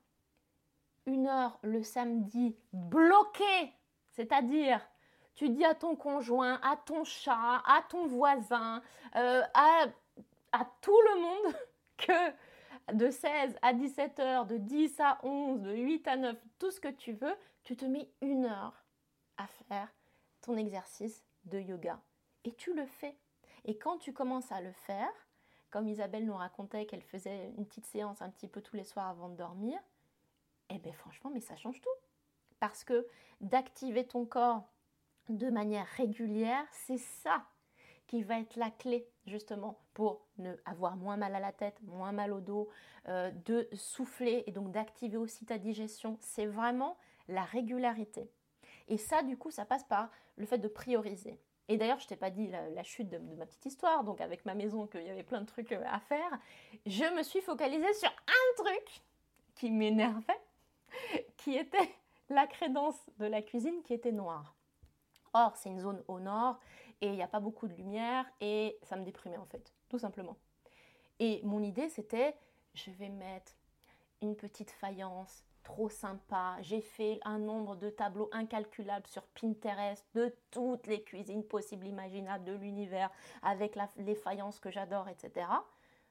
une 1.06 1.26
heure 1.26 1.58
le 1.62 1.82
samedi 1.82 2.54
bloqué, 2.72 3.72
c'est-à-dire 4.10 4.86
tu 5.34 5.48
dis 5.48 5.64
à 5.64 5.74
ton 5.74 5.94
conjoint, 5.94 6.60
à 6.62 6.76
ton 6.76 7.04
chat, 7.04 7.62
à 7.64 7.82
ton 7.88 8.06
voisin, 8.06 8.82
euh, 9.16 9.42
à 9.54 9.86
à 10.52 10.64
tout 10.80 11.00
le 11.14 11.20
monde 11.20 11.54
que 11.98 12.94
de 12.94 13.10
16 13.10 13.56
à 13.62 13.72
17 13.72 14.18
heures, 14.20 14.46
de 14.46 14.56
10 14.56 15.00
à 15.00 15.18
11, 15.22 15.62
de 15.62 15.74
8 15.74 16.08
à 16.08 16.16
9, 16.16 16.36
tout 16.58 16.70
ce 16.70 16.80
que 16.80 16.88
tu 16.88 17.12
veux, 17.12 17.34
tu 17.64 17.76
te 17.76 17.84
mets 17.84 18.10
une 18.22 18.46
heure 18.46 18.84
à 19.36 19.46
faire 19.46 19.88
ton 20.40 20.56
exercice 20.56 21.24
de 21.44 21.58
yoga. 21.58 22.00
Et 22.44 22.54
tu 22.54 22.74
le 22.74 22.86
fais. 22.86 23.16
Et 23.64 23.76
quand 23.76 23.98
tu 23.98 24.12
commences 24.12 24.50
à 24.52 24.60
le 24.60 24.72
faire, 24.72 25.12
comme 25.70 25.88
Isabelle 25.88 26.24
nous 26.24 26.36
racontait 26.36 26.86
qu'elle 26.86 27.02
faisait 27.02 27.52
une 27.58 27.66
petite 27.66 27.86
séance 27.86 28.22
un 28.22 28.30
petit 28.30 28.48
peu 28.48 28.62
tous 28.62 28.76
les 28.76 28.84
soirs 28.84 29.08
avant 29.08 29.28
de 29.28 29.36
dormir, 29.36 29.78
eh 30.70 30.78
bien 30.78 30.92
franchement, 30.92 31.30
mais 31.32 31.40
ça 31.40 31.56
change 31.56 31.80
tout. 31.80 31.88
Parce 32.60 32.84
que 32.84 33.06
d'activer 33.40 34.06
ton 34.06 34.24
corps 34.24 34.64
de 35.28 35.50
manière 35.50 35.86
régulière, 35.96 36.64
c'est 36.72 36.98
ça 36.98 37.44
qui 38.08 38.22
va 38.22 38.40
être 38.40 38.56
la 38.56 38.70
clé 38.70 39.06
justement 39.26 39.78
pour 39.94 40.26
ne 40.38 40.54
avoir 40.64 40.96
moins 40.96 41.16
mal 41.16 41.34
à 41.36 41.40
la 41.40 41.52
tête, 41.52 41.80
moins 41.82 42.10
mal 42.10 42.32
au 42.32 42.40
dos, 42.40 42.68
euh, 43.06 43.30
de 43.44 43.68
souffler 43.74 44.42
et 44.46 44.50
donc 44.50 44.72
d'activer 44.72 45.18
aussi 45.18 45.44
ta 45.44 45.58
digestion. 45.58 46.16
C'est 46.20 46.46
vraiment 46.46 46.96
la 47.28 47.44
régularité. 47.44 48.30
Et 48.88 48.96
ça, 48.96 49.22
du 49.22 49.36
coup, 49.36 49.50
ça 49.50 49.66
passe 49.66 49.84
par 49.84 50.10
le 50.36 50.46
fait 50.46 50.58
de 50.58 50.68
prioriser. 50.68 51.38
Et 51.68 51.76
d'ailleurs, 51.76 52.00
je 52.00 52.08
t'ai 52.08 52.16
pas 52.16 52.30
dit 52.30 52.48
la, 52.48 52.82
chute 52.82 53.10
de, 53.10 53.18
ma 53.18 53.44
petite 53.44 53.66
histoire, 53.66 54.02
donc 54.02 54.22
avec 54.22 54.46
ma 54.46 54.54
maison, 54.54 54.86
qu'il 54.86 55.02
y 55.02 55.10
avait 55.10 55.22
plein 55.22 55.42
de 55.42 55.46
trucs 55.46 55.72
euh, 55.72 55.84
à 55.86 56.00
faire. 56.00 56.38
Je 56.86 57.04
me 57.14 57.22
suis 57.22 57.42
focalisée 57.42 57.92
sur 57.92 58.08
un 58.08 58.64
truc 58.64 59.02
qui 59.54 59.70
m'énervait, 59.70 60.40
qui 61.36 61.56
était 61.56 61.94
la 62.30 62.46
crédence 62.46 62.98
de 63.18 63.26
la 63.26 63.42
cuisine 63.42 63.82
qui 63.82 63.92
était 63.92 64.12
noire. 64.12 64.54
Or, 65.34 65.54
c'est 65.56 65.68
une 65.68 65.80
zone 65.80 66.02
au 66.08 66.20
nord 66.20 66.58
et 67.00 67.06
il 67.08 67.14
n'y 67.14 67.22
a 67.22 67.28
pas 67.28 67.40
beaucoup 67.40 67.68
de 67.68 67.74
lumière 67.74 68.26
et 68.40 68.78
ça 68.82 68.96
me 68.96 69.04
déprimait 69.04 69.36
en 69.36 69.46
fait, 69.46 69.72
tout 69.88 69.98
simplement. 69.98 70.36
Et 71.18 71.40
mon 71.44 71.62
idée 71.62 71.88
c'était, 71.88 72.36
je 72.74 72.90
vais 72.92 73.08
mettre 73.08 73.52
une 74.20 74.36
petite 74.36 74.70
faïence 74.70 75.44
trop 75.68 75.90
sympa. 75.90 76.56
J'ai 76.62 76.80
fait 76.80 77.20
un 77.24 77.38
nombre 77.38 77.76
de 77.76 77.90
tableaux 77.90 78.30
incalculables 78.32 79.06
sur 79.06 79.22
Pinterest 79.26 80.06
de 80.14 80.34
toutes 80.50 80.86
les 80.86 81.02
cuisines 81.02 81.44
possibles, 81.44 81.86
imaginables 81.86 82.44
de 82.44 82.54
l'univers, 82.54 83.10
avec 83.42 83.76
les 83.96 84.14
faïences 84.14 84.60
que 84.60 84.70
j'adore, 84.70 85.08
etc. 85.08 85.46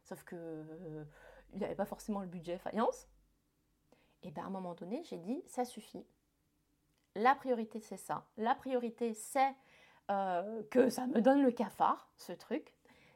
Sauf 0.03 0.23
que 0.23 0.35
euh, 0.35 1.03
il 1.53 1.59
n'y 1.59 1.65
avait 1.65 1.75
pas 1.75 1.85
forcément 1.85 2.19
le 2.19 2.27
budget 2.27 2.59
faïence. 2.59 3.07
Et 4.21 4.29
bien 4.29 4.43
à 4.43 4.47
un 4.47 4.51
moment 4.51 4.75
donné, 4.75 5.03
j'ai 5.05 5.17
dit, 5.17 5.43
ça 5.47 5.65
suffit. 5.65 6.05
La 7.15 7.33
priorité, 7.33 7.79
c'est 7.79 7.97
ça. 7.97 8.27
La 8.37 8.53
priorité, 8.53 9.15
c'est 9.15 9.55
euh, 10.09 10.63
que 10.71 10.89
ça 10.89 11.07
me 11.07 11.21
donne 11.21 11.43
le 11.43 11.51
cafard, 11.51 12.09
ce 12.17 12.31
truc. 12.31 12.73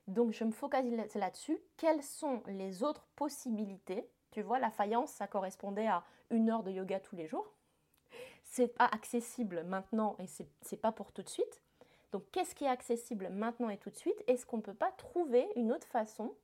Donc 0.08 0.34
je 0.34 0.44
me 0.44 0.52
focalise 0.52 1.16
là-dessus. 1.16 1.60
Quelles 1.78 2.04
sont 2.04 2.44
les 2.48 2.84
autres 2.84 3.08
possibilités? 3.16 4.10
Tu 4.32 4.42
vois, 4.42 4.60
la 4.60 4.72
faïence, 4.72 5.12
ça 5.12 5.28
correspondait 5.28 5.88
à 5.88 6.04
une 6.30 6.50
heure 6.50 6.64
de 6.64 6.72
yoga 6.72 7.00
tous 7.00 7.16
les 7.16 7.28
jours. 7.28 7.54
C'est 8.44 8.68
pas 8.68 8.86
accessible 8.86 9.64
maintenant 9.64 10.16
et 10.20 10.26
c'est 10.62 10.78
pas 10.78 10.92
pour 10.92 11.12
tout 11.12 11.24
de 11.24 11.30
suite. 11.30 11.62
Donc 12.12 12.24
qu'est-ce 12.32 12.56
qui 12.56 12.66
est 12.66 12.70
accessible 12.70 13.30
maintenant 13.30 13.70
et 13.70 13.78
tout 13.78 13.90
de 13.90 13.96
suite? 13.96 14.22
Est-ce 14.28 14.46
qu'on 14.46 14.58
ne 14.58 14.62
peut 14.62 14.74
pas 14.74 14.92
trouver 14.92 15.48
une 15.56 15.72
autre 15.72 15.88
façon 15.88 16.36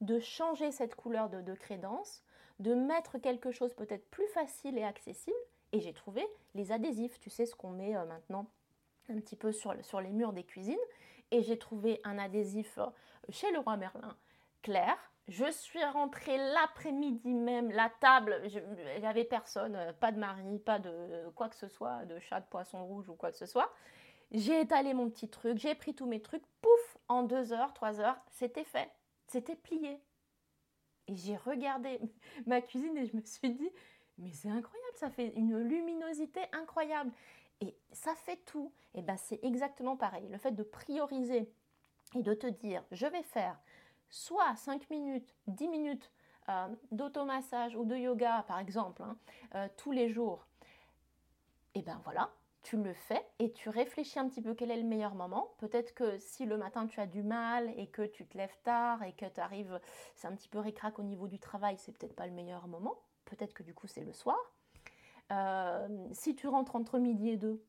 de 0.00 0.20
changer 0.20 0.70
cette 0.70 0.94
couleur 0.94 1.28
de, 1.28 1.54
crédence, 1.54 2.22
de 2.60 2.74
mettre 2.74 3.18
quelque 3.18 3.50
chose 3.50 3.74
peut-être 3.74 4.08
plus 4.10 4.28
facile 4.28 4.78
et 4.78 4.84
accessible? 4.84 5.36
Et 5.72 5.80
j'ai 5.80 5.92
trouvé 5.92 6.24
les 6.54 6.70
adhésifs, 6.70 7.18
tu 7.18 7.30
sais 7.30 7.46
ce 7.46 7.54
qu'on 7.56 7.70
met 7.70 7.96
euh, 7.96 8.04
maintenant? 8.04 8.46
Un 9.08 9.20
petit 9.20 9.36
peu 9.36 9.52
sur, 9.52 9.74
sur 9.84 10.00
les 10.00 10.10
murs 10.10 10.32
des 10.32 10.44
cuisines. 10.44 10.76
Et 11.30 11.42
j'ai 11.42 11.58
trouvé 11.58 12.00
un 12.04 12.18
adhésif 12.18 12.78
euh, 12.78 12.86
chez 13.30 13.50
le 13.52 13.58
roi 13.58 13.76
Merlin 13.76 14.16
clair. 14.62 14.96
Je 15.28 15.50
suis 15.50 15.84
rentrée 15.84 16.36
l'après-midi 16.36 17.32
même, 17.32 17.70
la 17.70 17.90
table, 18.00 18.40
il 18.44 19.00
n'y 19.00 19.06
avait 19.06 19.24
personne, 19.24 19.76
euh, 19.76 19.92
pas 19.92 20.10
de 20.10 20.18
mari, 20.18 20.58
pas 20.58 20.78
de 20.78 21.28
quoi 21.36 21.48
que 21.48 21.54
ce 21.54 21.68
soit, 21.68 22.04
de 22.06 22.18
chat, 22.18 22.40
de 22.40 22.46
poisson 22.46 22.84
rouge 22.84 23.08
ou 23.08 23.14
quoi 23.14 23.30
que 23.30 23.38
ce 23.38 23.46
soit. 23.46 23.72
J'ai 24.32 24.60
étalé 24.60 24.94
mon 24.94 25.10
petit 25.10 25.28
truc, 25.28 25.58
j'ai 25.58 25.74
pris 25.74 25.94
tous 25.94 26.06
mes 26.06 26.20
trucs, 26.20 26.44
pouf, 26.60 26.98
en 27.08 27.22
deux 27.22 27.52
heures, 27.52 27.72
trois 27.72 28.00
heures, 28.00 28.18
c'était 28.30 28.64
fait, 28.64 28.90
c'était 29.28 29.56
plié. 29.56 30.00
Et 31.06 31.14
j'ai 31.14 31.36
regardé 31.36 32.00
ma 32.46 32.60
cuisine 32.60 32.96
et 32.96 33.06
je 33.06 33.16
me 33.16 33.22
suis 33.22 33.50
dit, 33.50 33.70
mais 34.18 34.32
c'est 34.32 34.48
incroyable, 34.48 34.81
ça 34.94 35.10
fait 35.10 35.32
une 35.36 35.58
luminosité 35.58 36.40
incroyable. 36.52 37.12
Et 37.60 37.76
ça 37.92 38.14
fait 38.14 38.38
tout. 38.44 38.72
Et 38.94 39.02
bien 39.02 39.16
c'est 39.16 39.42
exactement 39.44 39.96
pareil. 39.96 40.28
Le 40.28 40.38
fait 40.38 40.52
de 40.52 40.62
prioriser 40.62 41.50
et 42.14 42.22
de 42.22 42.34
te 42.34 42.46
dire, 42.46 42.84
je 42.90 43.06
vais 43.06 43.22
faire 43.22 43.58
soit 44.10 44.54
5 44.56 44.90
minutes, 44.90 45.34
10 45.46 45.68
minutes 45.68 46.10
euh, 46.48 46.68
d'automassage 46.90 47.76
ou 47.76 47.84
de 47.84 47.96
yoga, 47.96 48.44
par 48.48 48.58
exemple, 48.58 49.02
hein, 49.02 49.16
euh, 49.54 49.68
tous 49.76 49.92
les 49.92 50.08
jours, 50.08 50.44
et 51.74 51.82
ben 51.82 52.00
voilà, 52.04 52.30
tu 52.62 52.76
le 52.76 52.92
fais 52.92 53.24
et 53.38 53.52
tu 53.52 53.68
réfléchis 53.70 54.18
un 54.18 54.28
petit 54.28 54.42
peu 54.42 54.54
quel 54.54 54.70
est 54.70 54.76
le 54.76 54.84
meilleur 54.84 55.14
moment. 55.14 55.54
Peut-être 55.58 55.94
que 55.94 56.18
si 56.18 56.44
le 56.44 56.58
matin 56.58 56.86
tu 56.86 57.00
as 57.00 57.06
du 57.06 57.22
mal 57.22 57.72
et 57.78 57.86
que 57.86 58.02
tu 58.02 58.26
te 58.26 58.36
lèves 58.36 58.56
tard 58.62 59.02
et 59.02 59.12
que 59.12 59.24
tu 59.24 59.40
arrives, 59.40 59.80
c'est 60.14 60.28
un 60.28 60.34
petit 60.34 60.48
peu 60.48 60.58
ricrac 60.58 60.98
au 60.98 61.02
niveau 61.02 61.28
du 61.28 61.38
travail, 61.38 61.76
c'est 61.78 61.92
peut-être 61.92 62.14
pas 62.14 62.26
le 62.26 62.32
meilleur 62.32 62.68
moment. 62.68 62.98
Peut-être 63.24 63.54
que 63.54 63.62
du 63.62 63.74
coup 63.74 63.86
c'est 63.86 64.04
le 64.04 64.12
soir. 64.12 64.38
Euh, 65.32 65.88
si 66.12 66.36
tu 66.36 66.46
rentres 66.46 66.76
entre 66.76 66.98
midi 66.98 67.30
et 67.30 67.36
deux, 67.36 67.64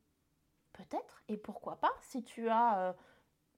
peut-être. 0.74 1.24
Et 1.28 1.38
pourquoi 1.38 1.78
pas 1.78 1.92
si 2.02 2.24
tu 2.24 2.50
as 2.50 2.96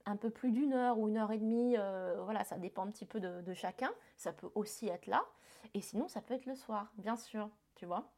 un 0.05 0.17
peu 0.17 0.29
plus 0.29 0.51
d'une 0.51 0.73
heure 0.73 0.99
ou 0.99 1.07
une 1.07 1.17
heure 1.17 1.31
et 1.31 1.37
demie, 1.37 1.75
euh, 1.77 2.21
voilà, 2.23 2.43
ça 2.43 2.57
dépend 2.57 2.85
un 2.85 2.91
petit 2.91 3.05
peu 3.05 3.19
de, 3.19 3.53
chacun. 3.53 3.91
Ça 4.17 4.33
peut 4.33 4.49
aussi 4.55 4.87
être 4.87 5.07
là. 5.07 5.25
Et 5.73 5.81
sinon, 5.81 6.07
ça 6.07 6.21
peut 6.21 6.33
être 6.33 6.45
le 6.45 6.55
soir, 6.55 6.91
bien 6.97 7.15
sûr, 7.15 7.49
tu 7.75 7.85
vois. 7.85 8.11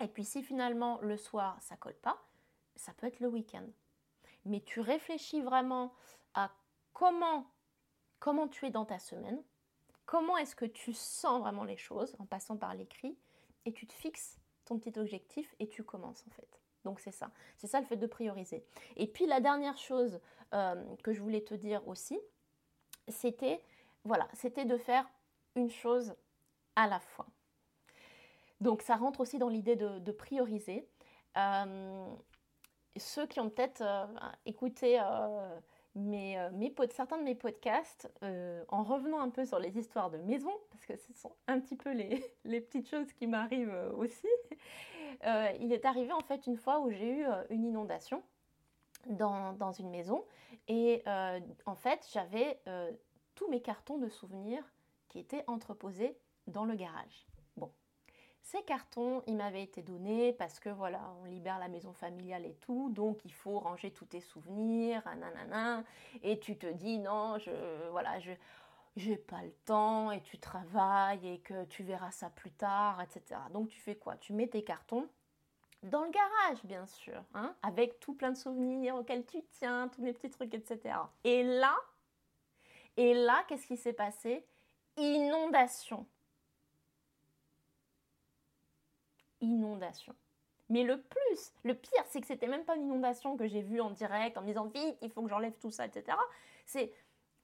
Et 0.00 0.08
puis 0.08 0.24
si 0.24 0.42
finalement 0.42 0.98
le 1.00 1.16
soir, 1.16 1.56
ça 1.60 1.76
colle 1.76 1.94
pas, 1.94 2.22
ça 2.76 2.92
peut 2.92 3.06
être 3.06 3.20
le 3.20 3.28
week-end. 3.28 3.66
Mais 4.44 4.60
tu 4.60 4.80
réfléchis 4.80 5.42
vraiment 5.42 5.92
à 6.34 6.50
comment, 6.92 7.50
comment 8.18 8.48
tu 8.48 8.66
es 8.66 8.70
dans 8.70 8.86
ta 8.86 8.98
semaine, 8.98 9.42
comment 10.06 10.36
est-ce 10.36 10.56
que 10.56 10.64
tu 10.64 10.92
sens 10.92 11.40
vraiment 11.40 11.64
les 11.64 11.76
choses 11.76 12.16
en 12.18 12.26
passant 12.26 12.56
par 12.56 12.74
l'écrit, 12.74 13.18
et 13.66 13.72
tu 13.72 13.86
te 13.86 13.92
fixes 13.92 14.39
ton 14.70 14.78
petit 14.78 14.98
objectif 14.98 15.52
et 15.58 15.68
tu 15.68 15.82
commences 15.82 16.24
en 16.28 16.30
fait. 16.30 16.60
Donc 16.84 17.00
c'est 17.00 17.10
ça, 17.10 17.30
c'est 17.56 17.66
ça 17.66 17.80
le 17.80 17.86
fait 17.86 17.96
de 17.96 18.06
prioriser. 18.06 18.64
Et 18.96 19.06
puis 19.06 19.26
la 19.26 19.40
dernière 19.40 19.76
chose 19.76 20.20
euh, 20.54 20.82
que 21.02 21.12
je 21.12 21.20
voulais 21.20 21.42
te 21.42 21.54
dire 21.54 21.86
aussi, 21.88 22.18
c'était 23.08 23.60
voilà, 24.04 24.28
c'était 24.32 24.64
de 24.64 24.76
faire 24.78 25.06
une 25.56 25.70
chose 25.70 26.14
à 26.76 26.86
la 26.86 27.00
fois. 27.00 27.26
Donc 28.60 28.82
ça 28.82 28.94
rentre 28.94 29.20
aussi 29.20 29.38
dans 29.38 29.48
l'idée 29.48 29.76
de, 29.76 30.12
prioriser. 30.12 30.86
Euh, 31.36 32.06
ceux 32.96 33.26
qui 33.26 33.40
ont 33.40 33.50
peut-être 33.50 33.82
euh, 33.82 34.06
écouté 34.46 35.00
mes, 35.94 36.36
certains 36.90 37.18
de 37.18 37.24
mes 37.24 37.34
podcasts, 37.34 38.10
en 38.68 38.82
revenant 38.82 39.20
un 39.20 39.30
peu 39.30 39.44
sur 39.44 39.58
les 39.58 39.76
histoires 39.78 40.10
de 40.10 40.18
maison, 40.18 40.52
parce 40.70 40.86
que 40.86 40.96
ce 40.96 41.12
sont 41.12 41.32
un 41.46 41.60
petit 41.60 41.76
peu 41.76 41.92
les, 41.92 42.24
les 42.44 42.60
petites 42.60 42.88
choses 42.88 43.12
qui 43.12 43.26
m'arrivent 43.26 43.92
aussi, 43.96 44.28
il 45.60 45.72
est 45.72 45.84
arrivé 45.84 46.12
en 46.12 46.20
fait 46.20 46.46
une 46.46 46.56
fois 46.56 46.80
où 46.80 46.90
j'ai 46.90 47.10
eu 47.10 47.26
une 47.50 47.64
inondation 47.64 48.22
dans, 49.06 49.72
une 49.72 49.90
maison. 49.90 50.24
Et 50.68 51.02
euh, 51.06 51.40
en 51.66 51.74
fait, 51.74 52.06
j'avais 52.12 52.60
euh, 52.66 52.90
tous 53.34 53.48
mes 53.48 53.60
cartons 53.60 53.98
de 53.98 54.08
souvenirs 54.08 54.64
qui 55.08 55.18
étaient 55.18 55.44
entreposés 55.46 56.16
dans 56.46 56.64
le 56.64 56.74
garage. 56.74 57.26
Ces 58.42 58.62
cartons, 58.62 59.22
ils 59.26 59.36
m'avaient 59.36 59.62
été 59.62 59.82
donnés 59.82 60.32
parce 60.32 60.58
que 60.58 60.70
voilà, 60.70 61.00
on 61.20 61.24
libère 61.24 61.58
la 61.58 61.68
maison 61.68 61.92
familiale 61.92 62.46
et 62.46 62.54
tout, 62.54 62.90
donc 62.90 63.24
il 63.24 63.32
faut 63.32 63.58
ranger 63.58 63.92
tous 63.92 64.06
tes 64.06 64.20
souvenirs, 64.20 65.02
nanana, 65.04 65.84
et 66.22 66.40
tu 66.40 66.56
te 66.56 66.66
dis 66.66 66.98
non, 66.98 67.38
je 67.38 67.50
voilà, 67.90 68.18
je 68.18 68.32
j'ai 68.96 69.16
pas 69.16 69.42
le 69.42 69.52
temps 69.64 70.10
et 70.10 70.20
tu 70.20 70.38
travailles 70.38 71.28
et 71.28 71.38
que 71.38 71.64
tu 71.66 71.84
verras 71.84 72.10
ça 72.10 72.28
plus 72.28 72.50
tard, 72.50 73.00
etc. 73.00 73.40
Donc 73.52 73.68
tu 73.68 73.78
fais 73.78 73.94
quoi? 73.94 74.16
Tu 74.16 74.32
mets 74.32 74.48
tes 74.48 74.64
cartons 74.64 75.08
dans 75.82 76.04
le 76.04 76.10
garage, 76.10 76.62
bien 76.64 76.84
sûr, 76.86 77.22
hein, 77.34 77.54
avec 77.62 78.00
tout 78.00 78.12
plein 78.14 78.32
de 78.32 78.36
souvenirs 78.36 78.96
auxquels 78.96 79.24
tu 79.24 79.42
tiens, 79.52 79.88
tous 79.88 80.02
les 80.02 80.12
petits 80.12 80.28
trucs, 80.28 80.52
etc. 80.52 80.94
Et 81.24 81.42
là, 81.42 81.74
et 82.96 83.14
là, 83.14 83.44
qu'est-ce 83.48 83.66
qui 83.66 83.76
s'est 83.76 83.94
passé? 83.94 84.44
Inondation. 84.98 86.06
Inondation. 89.40 90.14
Mais 90.68 90.84
le 90.84 91.00
plus, 91.00 91.52
le 91.64 91.74
pire, 91.74 92.04
c'est 92.08 92.20
que 92.20 92.26
c'était 92.26 92.46
même 92.46 92.64
pas 92.64 92.76
une 92.76 92.84
inondation 92.84 93.36
que 93.36 93.46
j'ai 93.46 93.60
vue 93.60 93.80
en 93.80 93.90
direct 93.90 94.38
en 94.38 94.42
me 94.42 94.46
disant 94.46 94.66
vite, 94.66 94.96
il 95.02 95.10
faut 95.10 95.22
que 95.22 95.28
j'enlève 95.28 95.54
tout 95.60 95.70
ça, 95.70 95.84
etc. 95.84 96.16
C'est 96.64 96.92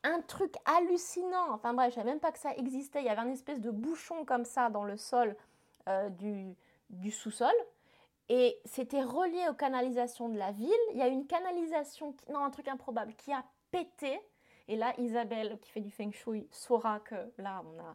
un 0.04 0.20
truc 0.20 0.54
hallucinant. 0.64 1.50
Enfin 1.50 1.74
bref, 1.74 1.90
je 1.90 1.96
savais 1.96 2.11
même 2.11 2.20
pas 2.20 2.30
que 2.30 2.38
ça 2.38 2.54
existait. 2.54 3.00
Il 3.00 3.06
y 3.06 3.09
avait 3.09 3.20
un 3.20 3.32
espèce 3.32 3.61
de 3.61 3.70
bouchon 3.70 4.24
comme 4.24 4.44
ça 4.44 4.70
dans 4.70 4.85
le 4.85 4.96
sol 4.96 5.37
euh, 5.88 6.09
du, 6.09 6.54
du 6.90 7.11
sous-sol. 7.11 7.52
Et 8.28 8.61
c'était 8.64 9.02
relié 9.02 9.48
aux 9.48 9.54
canalisations 9.54 10.28
de 10.28 10.38
la 10.38 10.52
ville. 10.52 10.70
Il 10.92 10.98
y 10.98 11.02
a 11.02 11.09
une 11.09 11.26
canalisation, 11.26 12.14
non, 12.28 12.44
un 12.44 12.50
truc 12.50 12.68
improbable, 12.68 13.14
qui 13.14 13.32
a 13.32 13.44
pété. 13.70 14.20
Et 14.68 14.76
là, 14.76 14.94
Isabelle, 14.98 15.59
qui 15.61 15.70
fait 15.70 15.80
du 15.80 15.90
feng 15.90 16.11
shui, 16.12 16.48
saura 16.50 17.00
que 17.00 17.14
là, 17.38 17.62
on 17.64 17.80
a, 17.80 17.94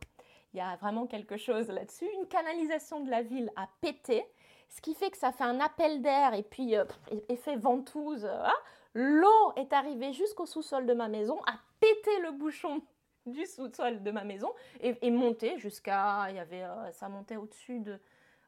il 0.53 0.57
y 0.57 0.61
a 0.61 0.75
vraiment 0.77 1.07
quelque 1.07 1.37
chose 1.37 1.69
là-dessus. 1.69 2.07
Une 2.19 2.27
canalisation 2.27 3.01
de 3.01 3.09
la 3.09 3.21
ville 3.21 3.51
a 3.55 3.67
pété, 3.81 4.25
ce 4.69 4.81
qui 4.81 4.93
fait 4.93 5.09
que 5.11 5.17
ça 5.17 5.31
fait 5.31 5.43
un 5.43 5.59
appel 5.59 6.01
d'air 6.01 6.33
et 6.33 6.43
puis 6.43 6.75
euh, 6.75 6.85
effet 7.29 7.55
ventouse. 7.55 8.25
Hein. 8.25 8.53
L'eau 8.93 9.53
est 9.55 9.71
arrivée 9.73 10.13
jusqu'au 10.13 10.45
sous-sol 10.45 10.85
de 10.85 10.93
ma 10.93 11.07
maison, 11.07 11.39
a 11.45 11.59
pété 11.79 12.19
le 12.21 12.31
bouchon 12.31 12.81
du 13.25 13.45
sous-sol 13.45 14.03
de 14.03 14.11
ma 14.11 14.23
maison 14.23 14.53
et, 14.81 14.97
et 15.01 15.11
monté 15.11 15.57
jusqu'à, 15.57 16.27
il 16.29 16.35
y 16.35 16.39
avait, 16.39 16.63
euh, 16.63 16.91
ça 16.91 17.09
montait 17.09 17.37
au-dessus 17.37 17.79
de 17.79 17.99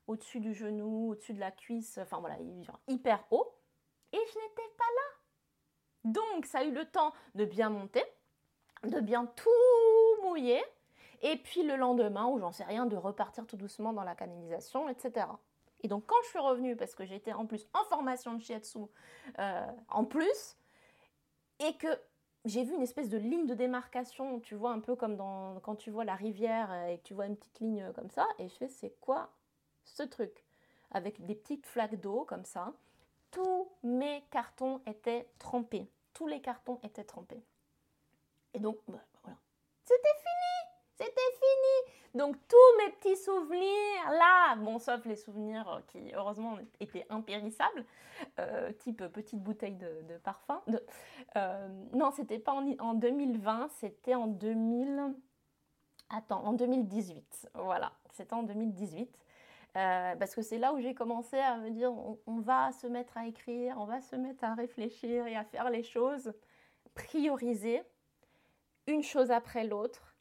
au-dessus 0.08 0.39
du 0.39 0.54
genou, 0.54 1.12
au-dessus 1.12 1.34
de 1.34 1.39
la 1.39 1.52
cuisse, 1.52 1.98
enfin 1.98 2.20
voilà, 2.20 2.38
hyper 2.88 3.24
haut. 3.32 3.56
Et 4.12 4.18
je 4.18 4.39
n'étais 4.39 4.70
pas 4.78 4.84
là. 4.84 6.12
Donc 6.12 6.46
ça 6.46 6.60
a 6.60 6.63
eu 6.63 6.72
le 6.72 6.86
temps 6.86 7.13
de 7.36 7.46
bien 7.46 7.70
monter, 7.70 8.04
de 8.84 9.00
bien 9.00 9.26
tout 9.26 10.24
mouiller, 10.24 10.62
et 11.24 11.38
puis 11.38 11.64
le 11.64 11.76
lendemain, 11.76 12.28
ou 12.28 12.38
j'en 12.38 12.52
sais 12.52 12.66
rien, 12.66 12.86
de 12.86 12.96
repartir 12.96 13.48
tout 13.48 13.58
doucement 13.58 13.94
dans 13.94 14.04
la 14.04 14.14
canalisation, 14.14 14.90
etc. 14.90 15.26
Et 15.82 15.88
donc 15.88 16.06
quand 16.06 16.16
je 16.24 16.30
suis 16.30 16.40
revenue, 16.40 16.76
parce 16.76 16.94
que 16.94 17.06
j'étais 17.06 17.34
en 17.34 17.46
plus 17.46 17.68
en 17.74 17.84
formation 17.86 18.34
de 18.34 18.42
shiatsu 18.42 18.80
euh, 19.40 19.68
en 19.90 20.06
plus, 20.06 20.58
et 21.60 21.76
que 21.78 21.88
j'ai 22.46 22.64
vu 22.64 22.76
une 22.76 22.82
espèce 22.82 23.10
de 23.10 23.18
ligne 23.18 23.46
de 23.46 23.54
démarcation, 23.54 24.42
tu 24.42 24.56
vois, 24.56 24.72
un 24.72 24.82
peu 24.82 24.96
comme 24.96 25.16
dans, 25.16 25.60
quand 25.62 25.76
tu 25.76 25.92
vois 25.92 26.04
la 26.04 26.16
rivière 26.16 26.74
et 26.88 26.98
que 26.98 27.04
tu 27.04 27.14
vois 27.14 27.26
une 27.26 27.38
petite 27.38 27.60
ligne 27.62 27.92
comme 27.94 28.10
ça, 28.10 28.28
et 28.38 28.50
je 28.50 28.56
fais, 28.56 28.68
c'est 28.68 29.00
quoi 29.00 29.32
ce 29.86 30.04
truc? 30.04 30.44
Avec 30.92 31.26
des 31.26 31.36
petites 31.36 31.66
flaques 31.66 32.00
d'eau 32.00 32.26
comme 32.26 32.46
ça. 32.46 32.74
Tous 33.32 33.72
mes 33.82 34.24
cartons 34.30 34.82
étaient 34.86 35.28
trempés. 35.40 35.90
Tous 36.14 36.28
les 36.28 36.42
cartons 36.42 36.80
étaient 36.84 37.04
trempés. 37.04 37.44
Et 38.54 38.60
donc, 38.60 38.78
bah, 38.88 39.00
voilà. 39.24 39.38
C'était 39.86 40.16
fini 40.18 40.53
C'était 40.96 41.32
fini 41.34 41.94
Donc, 42.14 42.36
tous 42.48 42.84
mes 42.84 42.92
petits 42.94 43.18
souvenirs, 43.18 44.10
là, 44.10 44.56
bon, 44.58 44.80
sauf 44.80 45.06
les 45.06 45.16
souvenirs 45.16 45.82
qui, 45.88 46.12
heureusement, 46.14 46.58
étaient 46.80 47.06
impérissables, 47.10 47.86
euh, 48.40 48.72
type 48.74 49.06
petite 49.08 49.42
bouteille 49.42 49.76
de, 49.76 50.18
parfum. 50.24 50.62
De, 50.68 50.84
euh, 51.36 51.68
non, 51.94 52.12
c'était 52.12 52.40
pas 52.40 52.54
en, 52.54 52.68
en 52.80 52.94
2020, 52.94 53.70
c'était 53.70 54.16
en 54.16 54.28
2000... 54.28 55.16
Attends, 56.10 56.46
en 56.46 56.54
2018. 56.54 57.50
Voilà, 57.56 57.92
c'était 58.12 58.34
en 58.34 58.44
2018. 58.44 59.18
Euh, 59.76 60.16
parce 60.18 60.36
que 60.36 60.44
c'est 60.44 60.60
là 60.60 60.72
où 60.74 60.80
j'ai 60.80 60.94
commencé 60.94 61.40
à 61.40 61.58
me 61.58 61.72
dire 61.72 61.92
on, 62.28 62.40
va 62.40 62.72
se 62.74 62.86
mettre 62.86 63.18
à 63.18 63.26
écrire, 63.26 63.76
on 63.80 63.86
va 63.86 64.02
se 64.02 64.16
mettre 64.16 64.44
à 64.44 64.54
réfléchir 64.54 65.26
et 65.26 65.36
à 65.36 65.44
faire 65.44 65.72
les 65.72 65.82
choses, 65.82 66.32
prioriser 66.94 67.82
une 68.86 69.02
chose 69.02 69.32
après 69.32 69.66
l'autre 69.66 70.12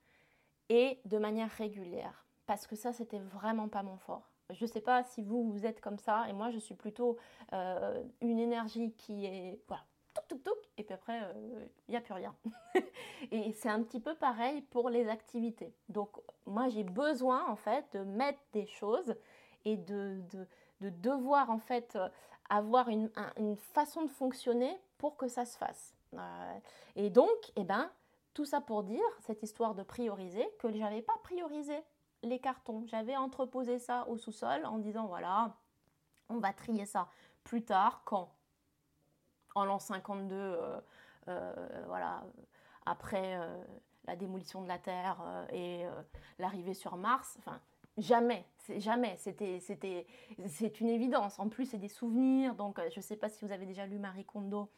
et 0.72 0.98
de 1.04 1.18
manière 1.18 1.50
régulière. 1.50 2.24
Parce 2.46 2.66
que 2.66 2.76
ça, 2.76 2.94
c'était 2.94 3.18
vraiment 3.18 3.68
pas 3.68 3.82
mon 3.82 3.98
fort. 3.98 4.30
Je 4.48 4.64
sais 4.64 4.80
pas 4.80 5.04
si 5.04 5.22
vous, 5.22 5.50
vous 5.50 5.66
êtes 5.66 5.82
comme 5.82 5.98
ça, 5.98 6.26
et 6.30 6.32
moi, 6.32 6.50
je 6.50 6.58
suis 6.58 6.74
plutôt 6.74 7.18
euh, 7.52 8.02
une 8.22 8.38
énergie 8.38 8.92
qui 8.92 9.26
est 9.26 9.60
voilà, 9.68 9.84
touc, 10.28 10.42
touc, 10.42 10.56
et 10.78 10.82
puis 10.82 10.94
après, 10.94 11.20
il 11.88 11.90
n'y 11.90 11.96
a 11.96 12.00
plus 12.00 12.14
rien. 12.14 12.34
et 13.30 13.52
c'est 13.52 13.68
un 13.68 13.82
petit 13.82 14.00
peu 14.00 14.14
pareil 14.14 14.62
pour 14.62 14.88
les 14.88 15.08
activités. 15.08 15.74
Donc, 15.90 16.16
moi, 16.46 16.70
j'ai 16.70 16.84
besoin, 16.84 17.46
en 17.48 17.56
fait, 17.56 17.84
de 17.92 18.02
mettre 18.04 18.40
des 18.54 18.66
choses 18.66 19.14
et 19.66 19.76
de, 19.76 20.22
de, 20.80 20.88
devoir, 20.88 21.50
en 21.50 21.58
fait, 21.58 21.98
avoir 22.48 22.88
une, 22.88 23.10
façon 23.74 24.04
de 24.04 24.10
fonctionner 24.10 24.74
pour 24.96 25.18
que 25.18 25.28
ça 25.28 25.44
se 25.44 25.58
fasse. 25.58 25.94
et 26.96 27.10
donc, 27.10 27.52
eh 27.56 27.64
ben, 27.64 27.90
tout 28.34 28.44
ça 28.44 28.60
pour 28.60 28.82
dire, 28.82 29.04
cette 29.20 29.42
histoire 29.42 29.74
de 29.74 29.82
prioriser, 29.82 30.46
que 30.58 30.70
je 30.70 30.78
n'avais 30.78 31.02
pas 31.02 31.16
priorisé 31.22 31.76
les 32.22 32.38
cartons. 32.38 32.84
J'avais 32.86 33.16
entreposé 33.16 33.78
ça 33.78 34.06
au 34.08 34.16
sous-sol 34.16 34.64
en 34.64 34.78
disant, 34.78 35.06
voilà, 35.06 35.56
on 36.28 36.38
va 36.38 36.52
trier 36.52 36.86
ça 36.86 37.08
plus 37.44 37.64
tard, 37.64 38.02
quand? 38.04 38.34
En 39.54 39.64
l'an 39.64 39.78
52, 39.78 40.34
euh, 40.34 40.80
euh, 41.28 41.84
voilà, 41.86 42.24
après 42.86 43.36
euh, 43.36 43.62
la 44.06 44.16
démolition 44.16 44.62
de 44.62 44.68
la 44.68 44.78
Terre 44.78 45.18
et 45.52 45.84
l'arrivée 46.38 46.74
sur 46.74 46.96
Mars. 46.96 47.36
Enfin, 47.38 47.60
jamais, 47.98 48.46
jamais. 48.78 49.16
C'était, 49.18 49.60
c'était, 49.60 50.06
c'est 50.46 50.80
une 50.80 50.88
évidence. 50.88 51.38
En 51.38 51.48
plus, 51.48 51.66
c'est 51.66 51.78
des 51.78 51.88
souvenirs. 51.88 52.54
Donc, 52.54 52.80
je 52.90 52.98
ne 52.98 53.02
sais 53.02 53.16
pas 53.16 53.28
si 53.28 53.44
vous 53.44 53.52
avez 53.52 53.66
déjà 53.66 53.86
lu 53.86 53.98
Marie 53.98 54.24
Kondo. 54.24 54.70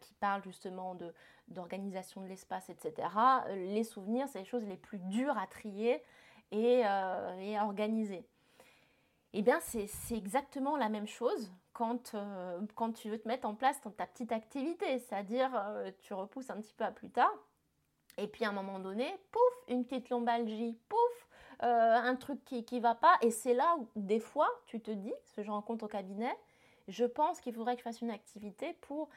qui 0.00 0.12
parle 0.14 0.42
justement 0.44 0.94
de, 0.94 1.12
d'organisation 1.50 2.20
de 2.22 2.26
l'espace, 2.26 2.70
etc. 2.70 3.08
Les 3.48 3.84
souvenirs, 3.84 4.26
c'est 4.28 4.40
les 4.40 4.44
choses 4.44 4.64
les 4.64 4.76
plus 4.76 4.98
dures 4.98 5.36
à 5.38 5.46
trier 5.46 6.02
et, 6.52 6.80
et 6.80 6.84
à 7.56 7.64
organiser. 7.64 8.24
Eh 9.32 9.42
bien, 9.42 9.60
c'est 9.60 9.88
exactement 10.16 10.76
la 10.76 10.88
même 10.88 11.06
chose 11.06 11.52
quand, 11.72 12.14
euh, 12.14 12.60
quand 12.74 12.92
tu 12.92 13.08
veux 13.10 13.18
te 13.18 13.28
mettre 13.28 13.46
en 13.46 13.54
place 13.54 13.80
ta 13.80 14.06
petite 14.06 14.32
activité, 14.32 14.98
c'est-à-dire 14.98 15.50
euh, 15.54 15.90
tu 16.00 16.14
repousses 16.14 16.50
un 16.50 16.60
petit 16.60 16.74
peu 16.74 16.84
à 16.84 16.90
plus 16.90 17.10
tard, 17.10 17.32
et 18.18 18.26
puis 18.26 18.44
à 18.44 18.48
un 18.48 18.52
moment 18.52 18.80
donné, 18.80 19.06
pouf, 19.30 19.68
une 19.68 19.84
petite 19.84 20.10
lombalgie, 20.10 20.76
pouf, 20.88 21.28
euh, 21.62 21.94
un 21.94 22.16
truc 22.16 22.44
qui 22.44 22.64
ne 22.70 22.80
va 22.80 22.94
pas, 22.94 23.16
et 23.22 23.30
c'est 23.30 23.54
là 23.54 23.76
où 23.78 23.88
des 23.94 24.18
fois 24.18 24.48
tu 24.66 24.80
te 24.80 24.90
dis, 24.90 25.12
ce 25.26 25.34
que 25.34 25.42
je 25.42 25.50
rencontre 25.50 25.84
au 25.84 25.88
cabinet, 25.88 26.36
je 26.88 27.04
pense 27.04 27.40
qu'il 27.40 27.54
faudrait 27.54 27.74
que 27.74 27.80
je 27.80 27.84
fasse 27.84 28.00
une 28.00 28.10
activité 28.10 28.74
pour 28.80 29.08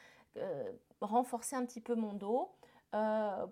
renforcer 1.02 1.56
un 1.56 1.66
petit 1.66 1.82
peu 1.82 1.96
mon 1.96 2.14
dos, 2.14 2.52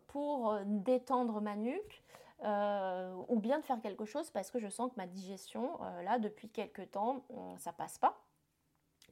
pour 0.07 0.55
détendre 0.65 1.41
ma 1.41 1.55
nuque, 1.55 2.03
euh, 2.43 3.13
ou 3.27 3.39
bien 3.39 3.59
de 3.59 3.65
faire 3.65 3.79
quelque 3.81 4.05
chose 4.05 4.31
parce 4.31 4.49
que 4.49 4.57
je 4.57 4.67
sens 4.67 4.89
que 4.91 4.95
ma 4.97 5.05
digestion, 5.05 5.79
euh, 5.83 6.01
là, 6.01 6.17
depuis 6.17 6.49
quelques 6.49 6.89
temps, 6.91 7.23
ça 7.57 7.71
passe 7.71 7.99
pas. 7.99 8.19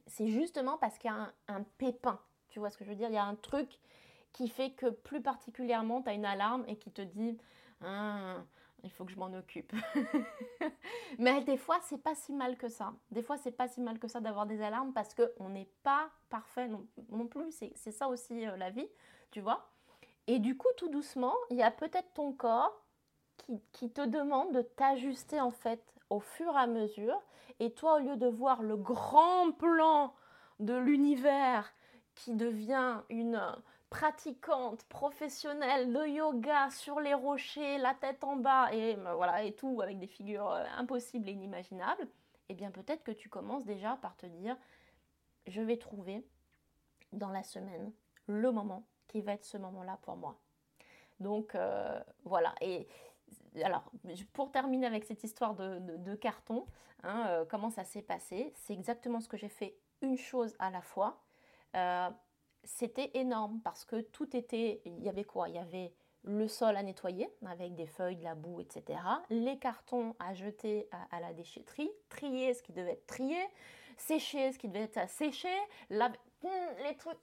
C'est 0.06 0.26
justement 0.26 0.78
parce 0.78 0.98
qu'il 0.98 1.10
y 1.10 1.14
a 1.14 1.32
un, 1.46 1.62
pépin. 1.78 2.18
Tu 2.48 2.58
vois 2.58 2.70
ce 2.70 2.78
que 2.78 2.84
je 2.84 2.90
veux 2.90 2.96
dire? 2.96 3.08
Il 3.08 3.14
y 3.14 3.18
a 3.18 3.24
un 3.24 3.36
truc 3.36 3.78
qui 4.32 4.48
fait 4.48 4.72
que 4.72 4.86
plus 4.86 5.22
particulièrement, 5.22 6.02
tu 6.02 6.08
as 6.08 6.14
une 6.14 6.24
alarme 6.24 6.64
et 6.66 6.76
qui 6.76 6.90
te 6.90 7.02
dit 7.02 7.38
ah, 7.82 8.38
il 8.84 8.90
faut 8.90 9.04
que 9.04 9.12
je 9.12 9.18
m'en 9.18 9.32
occupe. 9.32 9.72
Mais 11.18 11.42
des 11.44 11.56
fois, 11.56 11.78
c'est 11.82 12.02
pas 12.02 12.14
si 12.14 12.32
mal 12.32 12.56
que 12.56 12.68
ça. 12.68 12.92
Des 13.10 13.22
fois, 13.22 13.36
c'est 13.36 13.52
pas 13.52 13.68
si 13.68 13.80
mal 13.80 13.98
que 13.98 14.08
ça 14.08 14.20
d'avoir 14.20 14.46
des 14.46 14.62
alarmes 14.62 14.92
parce 14.92 15.14
qu'on 15.14 15.48
n'est 15.48 15.70
pas 15.82 16.10
parfait 16.28 16.68
non, 16.68 16.86
plus. 17.26 17.52
C'est 17.74 17.92
ça 17.92 18.08
aussi 18.08 18.46
euh, 18.46 18.56
la 18.56 18.70
vie, 18.70 18.88
tu 19.30 19.40
vois. 19.40 19.70
Et 20.26 20.38
du 20.38 20.56
coup, 20.56 20.68
tout 20.76 20.88
doucement, 20.88 21.34
il 21.50 21.56
y 21.56 21.62
a 21.62 21.70
peut-être 21.70 22.12
ton 22.14 22.32
corps 22.32 22.84
qui, 23.72 23.90
te 23.90 24.06
demande 24.06 24.52
de 24.52 24.62
t'ajuster 24.62 25.40
en 25.40 25.50
fait 25.50 25.82
au 26.08 26.20
fur 26.20 26.52
et 26.54 26.58
à 26.58 26.66
mesure. 26.66 27.20
Et 27.58 27.72
toi, 27.72 27.96
au 27.96 27.98
lieu 27.98 28.16
de 28.16 28.26
voir 28.26 28.62
le 28.62 28.76
grand 28.76 29.52
plan 29.52 30.14
de 30.60 30.74
l'univers 30.74 31.72
qui 32.14 32.34
devient 32.34 33.00
une 33.08 33.40
pratiquante 33.90 34.84
professionnelle 34.84 35.92
de 35.92 36.06
yoga 36.06 36.70
sur 36.70 37.00
les 37.00 37.12
rochers, 37.12 37.76
la 37.78 37.92
tête 37.92 38.22
en 38.22 38.36
bas 38.36 38.72
et 38.72 38.96
euh, 38.96 39.14
voilà 39.14 39.42
et 39.42 39.52
tout 39.52 39.80
avec 39.82 39.98
des 39.98 40.06
figures 40.06 40.48
euh, 40.48 40.64
impossibles 40.76 41.28
et 41.28 41.32
inimaginables, 41.32 42.06
eh 42.48 42.54
bien 42.54 42.70
peut-être 42.70 43.02
que 43.02 43.10
tu 43.10 43.28
commences 43.28 43.64
déjà 43.64 43.98
par 44.00 44.16
te 44.16 44.26
dire 44.26 44.56
je 45.48 45.60
vais 45.60 45.76
trouver 45.76 46.24
dans 47.12 47.30
la 47.30 47.42
semaine 47.42 47.92
le 48.28 48.52
moment 48.52 48.86
qui 49.08 49.20
va 49.20 49.32
être 49.32 49.44
ce 49.44 49.58
moment-là 49.58 49.98
pour 50.02 50.16
moi. 50.16 50.38
Donc 51.18 51.56
euh, 51.56 52.00
voilà 52.24 52.54
et 52.60 52.86
alors, 53.62 53.90
pour 54.32 54.50
terminer 54.50 54.86
avec 54.86 55.04
cette 55.04 55.22
histoire 55.22 55.54
de, 55.54 56.14
carton, 56.16 56.66
hein, 57.04 57.44
comment 57.48 57.70
ça 57.70 57.84
s'est 57.84 58.02
passé? 58.02 58.52
C'est 58.56 58.72
exactement 58.72 59.20
ce 59.20 59.28
que 59.28 59.36
j'ai 59.36 59.48
fait, 59.48 59.76
une 60.02 60.16
chose 60.16 60.56
à 60.58 60.70
la 60.70 60.80
fois. 60.80 61.20
C'était 62.64 63.10
énorme 63.14 63.60
parce 63.62 63.84
que 63.84 64.00
tout 64.00 64.36
était. 64.36 64.82
Il 64.84 65.02
y 65.02 65.08
avait 65.08 65.24
quoi? 65.24 65.48
Il 65.48 65.54
y 65.54 65.58
avait 65.58 65.92
le 66.24 66.48
sol 66.48 66.76
à 66.76 66.82
nettoyer 66.82 67.28
avec 67.46 67.74
des 67.74 67.86
feuilles, 67.86 68.16
de 68.16 68.24
la 68.24 68.34
boue, 68.34 68.60
etc. 68.60 69.00
Les 69.30 69.58
cartons 69.58 70.14
à 70.18 70.34
jeter 70.34 70.88
à, 71.10 71.20
la 71.20 71.32
déchetterie, 71.32 71.90
trier 72.08 72.52
ce 72.52 72.62
qui 72.62 72.72
devait 72.72 72.92
être 72.92 73.06
trié, 73.06 73.38
sécher 73.96 74.52
ce 74.52 74.58
qui 74.58 74.68
devait 74.68 74.90
être 74.94 75.08
séché, 75.08 75.48
la, 75.88 76.10
les 76.84 76.96
trucs 76.96 77.18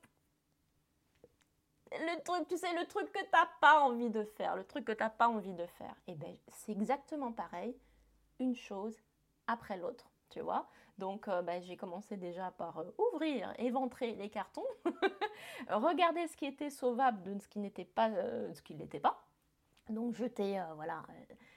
le 1.91 2.21
truc, 2.21 2.47
tu 2.49 2.57
sais, 2.57 2.73
le 2.73 2.85
truc 2.85 3.11
que 3.11 3.19
tu 3.19 3.29
n'as 3.31 3.47
pas 3.61 3.79
envie 3.79 4.09
de 4.09 4.23
faire, 4.23 4.55
le 4.55 4.65
truc 4.65 4.85
que 4.85 4.91
tu 4.91 5.03
n'as 5.03 5.09
pas 5.09 5.29
envie 5.29 5.53
de 5.53 5.65
faire. 5.65 5.95
Et 6.07 6.11
eh 6.11 6.15
ben, 6.15 6.35
c'est 6.49 6.71
exactement 6.71 7.31
pareil, 7.31 7.77
une 8.39 8.55
chose 8.55 8.97
après 9.47 9.77
l'autre, 9.77 10.09
tu 10.29 10.41
vois. 10.41 10.67
Donc, 10.97 11.27
euh, 11.27 11.41
ben, 11.41 11.61
j'ai 11.61 11.77
commencé 11.77 12.17
déjà 12.17 12.51
par 12.51 12.79
euh, 12.79 12.91
ouvrir, 12.97 13.53
éventrer 13.59 14.15
les 14.15 14.29
cartons, 14.29 14.65
regarder 15.69 16.27
ce 16.27 16.35
qui 16.35 16.45
était 16.45 16.71
sauvable 16.71 17.21
de 17.23 17.39
ce 17.39 17.47
qui 17.47 17.59
n'était 17.59 17.85
pas, 17.85 18.09
euh, 18.09 18.51
ce 18.53 18.61
qui 18.61 18.73
n'était 18.73 18.99
pas. 18.99 19.23
Donc, 19.89 20.15
jeter, 20.15 20.61
voilà, 20.75 21.03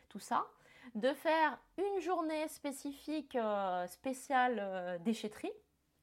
tout 0.09 0.21
ça. 0.21 0.47
De 0.95 1.13
faire 1.15 1.59
une 1.79 2.01
journée 2.01 2.47
spécifique, 2.49 3.37
spéciale 3.89 5.01
déchetterie 5.03 5.53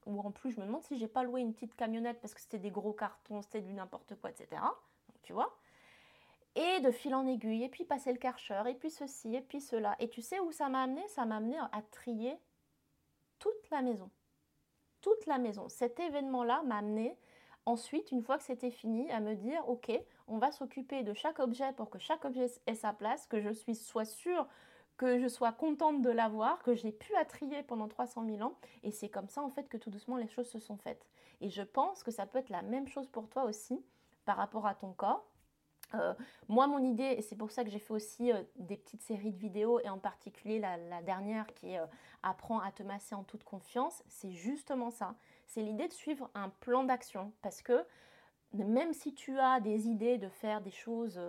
ou 0.06 0.20
en 0.22 0.32
plus 0.32 0.52
je 0.52 0.60
me 0.60 0.66
demande 0.66 0.84
si 0.84 0.98
j'ai 0.98 1.08
pas 1.08 1.24
loué 1.24 1.42
une 1.42 1.54
petite 1.54 1.76
camionnette 1.76 2.20
parce 2.20 2.34
que 2.34 2.42
c'était 2.42 2.60
des 2.60 2.72
gros 2.72 2.94
cartons, 2.94 3.42
c'était 3.42 3.62
du 3.62 3.74
n'importe 3.74 4.16
quoi, 4.16 4.30
etc. 4.30 4.62
tu 5.24 5.34
vois. 5.34 5.58
Et 6.56 6.80
de 6.82 6.92
fil 6.92 7.14
en 7.14 7.28
aiguille, 7.28 7.64
et 7.64 7.70
puis 7.70 7.86
passer 7.86 8.12
le 8.12 8.18
karcher, 8.18 8.64
et 8.68 8.74
puis 8.74 8.90
ceci, 8.90 9.36
et 9.36 9.42
puis 9.42 9.62
cela. 9.62 9.96
Et 10.00 10.10
tu 10.10 10.22
sais 10.22 10.40
où 10.40 10.52
ça 10.52 10.70
m'a 10.70 10.84
amené? 10.84 11.08
Ça 11.08 11.26
m'a 11.26 11.38
amené 11.38 11.58
à 11.60 11.82
trier 11.92 12.36
toute 13.40 13.70
la 13.72 13.82
maison. 13.82 14.10
Toute 15.02 15.26
la 15.26 15.38
maison. 15.38 15.70
Cet 15.70 16.00
événement-là 16.00 16.64
m'a 16.64 16.78
amené 16.78 17.18
ensuite, 17.66 18.12
une 18.12 18.24
fois 18.24 18.38
que 18.38 18.44
c'était 18.44 18.72
fini, 18.72 19.12
à 19.12 19.20
me 19.20 19.36
dire, 19.36 19.68
ok, 19.68 19.92
on 20.28 20.38
va 20.38 20.52
s'occuper 20.52 21.04
de 21.04 21.14
chaque 21.14 21.40
objet 21.40 21.74
pour 21.74 21.90
que 21.90 22.00
chaque 22.00 22.26
objet 22.26 22.48
ait 22.66 22.76
sa 22.76 22.94
place, 22.94 23.28
que 23.28 23.42
je 23.42 23.52
suis 23.52 23.76
soit 23.76 24.06
sûre 24.06 24.48
que 24.98 25.20
je 25.20 25.28
sois 25.28 25.52
contente 25.54 26.02
de 26.02 26.10
l'avoir, 26.10 26.64
que 26.64 26.74
j'ai 26.74 26.92
pu 26.92 27.14
trier 27.30 27.64
pendant 27.64 27.88
300 27.88 28.26
000 28.26 28.42
ans. 28.42 28.58
Et 28.84 28.92
c'est 28.92 29.10
comme 29.10 29.30
ça, 29.30 29.44
en 29.44 29.50
fait, 29.50 29.70
que 29.70 29.78
tout 29.78 29.92
doucement, 29.92 30.18
les 30.18 30.28
choses 30.28 30.50
se 30.50 30.60
sont 30.60 30.78
faites. 30.78 31.08
Et 31.40 31.50
je 31.50 31.62
pense 31.62 32.04
que 32.04 32.12
ça 32.12 32.26
peut 32.26 32.40
être 32.40 32.50
la 32.50 32.64
même 32.64 32.88
chose 32.88 33.08
pour 33.08 33.30
toi 33.30 33.44
aussi 33.44 33.86
par 34.26 34.38
rapport 34.38 34.66
à 34.66 34.74
ton 34.74 34.94
corps. 34.94 35.30
Euh, 35.94 36.14
moi, 36.48 36.68
mon 36.68 36.80
idée, 36.80 37.16
et 37.18 37.22
c'est 37.22 37.36
pour 37.36 37.52
ça 37.52 37.64
que 37.64 37.70
j'ai 37.70 37.80
fait 37.80 37.94
aussi 37.94 38.32
euh, 38.32 38.44
des 38.58 38.78
petites 38.78 39.02
séries 39.02 39.32
de 39.32 39.38
vidéos, 39.38 39.80
et 39.80 39.90
en 39.90 40.00
particulier 40.00 40.60
la, 40.60 41.02
dernière 41.02 41.48
qui 41.56 41.72
est 41.72 41.80
euh, 41.80 41.86
Apprends 42.24 42.60
à 42.60 42.72
te 42.72 42.84
masser 42.84 43.16
en 43.16 43.24
toute 43.24 43.44
confiance, 43.44 44.04
c'est 44.08 44.32
justement 44.32 44.90
ça. 44.90 45.16
C'est 45.46 45.62
l'idée 45.62 45.88
de 45.88 45.94
suivre 45.94 46.30
un 46.34 46.50
plan 46.50 46.84
d'action. 46.84 47.32
Parce 47.42 47.62
que 47.62 47.86
même 48.54 48.92
si 48.94 49.14
tu 49.14 49.40
as 49.40 49.60
des 49.62 49.88
idées 49.88 50.18
de 50.18 50.28
faire 50.28 50.62
des 50.62 50.72
choses 50.72 51.22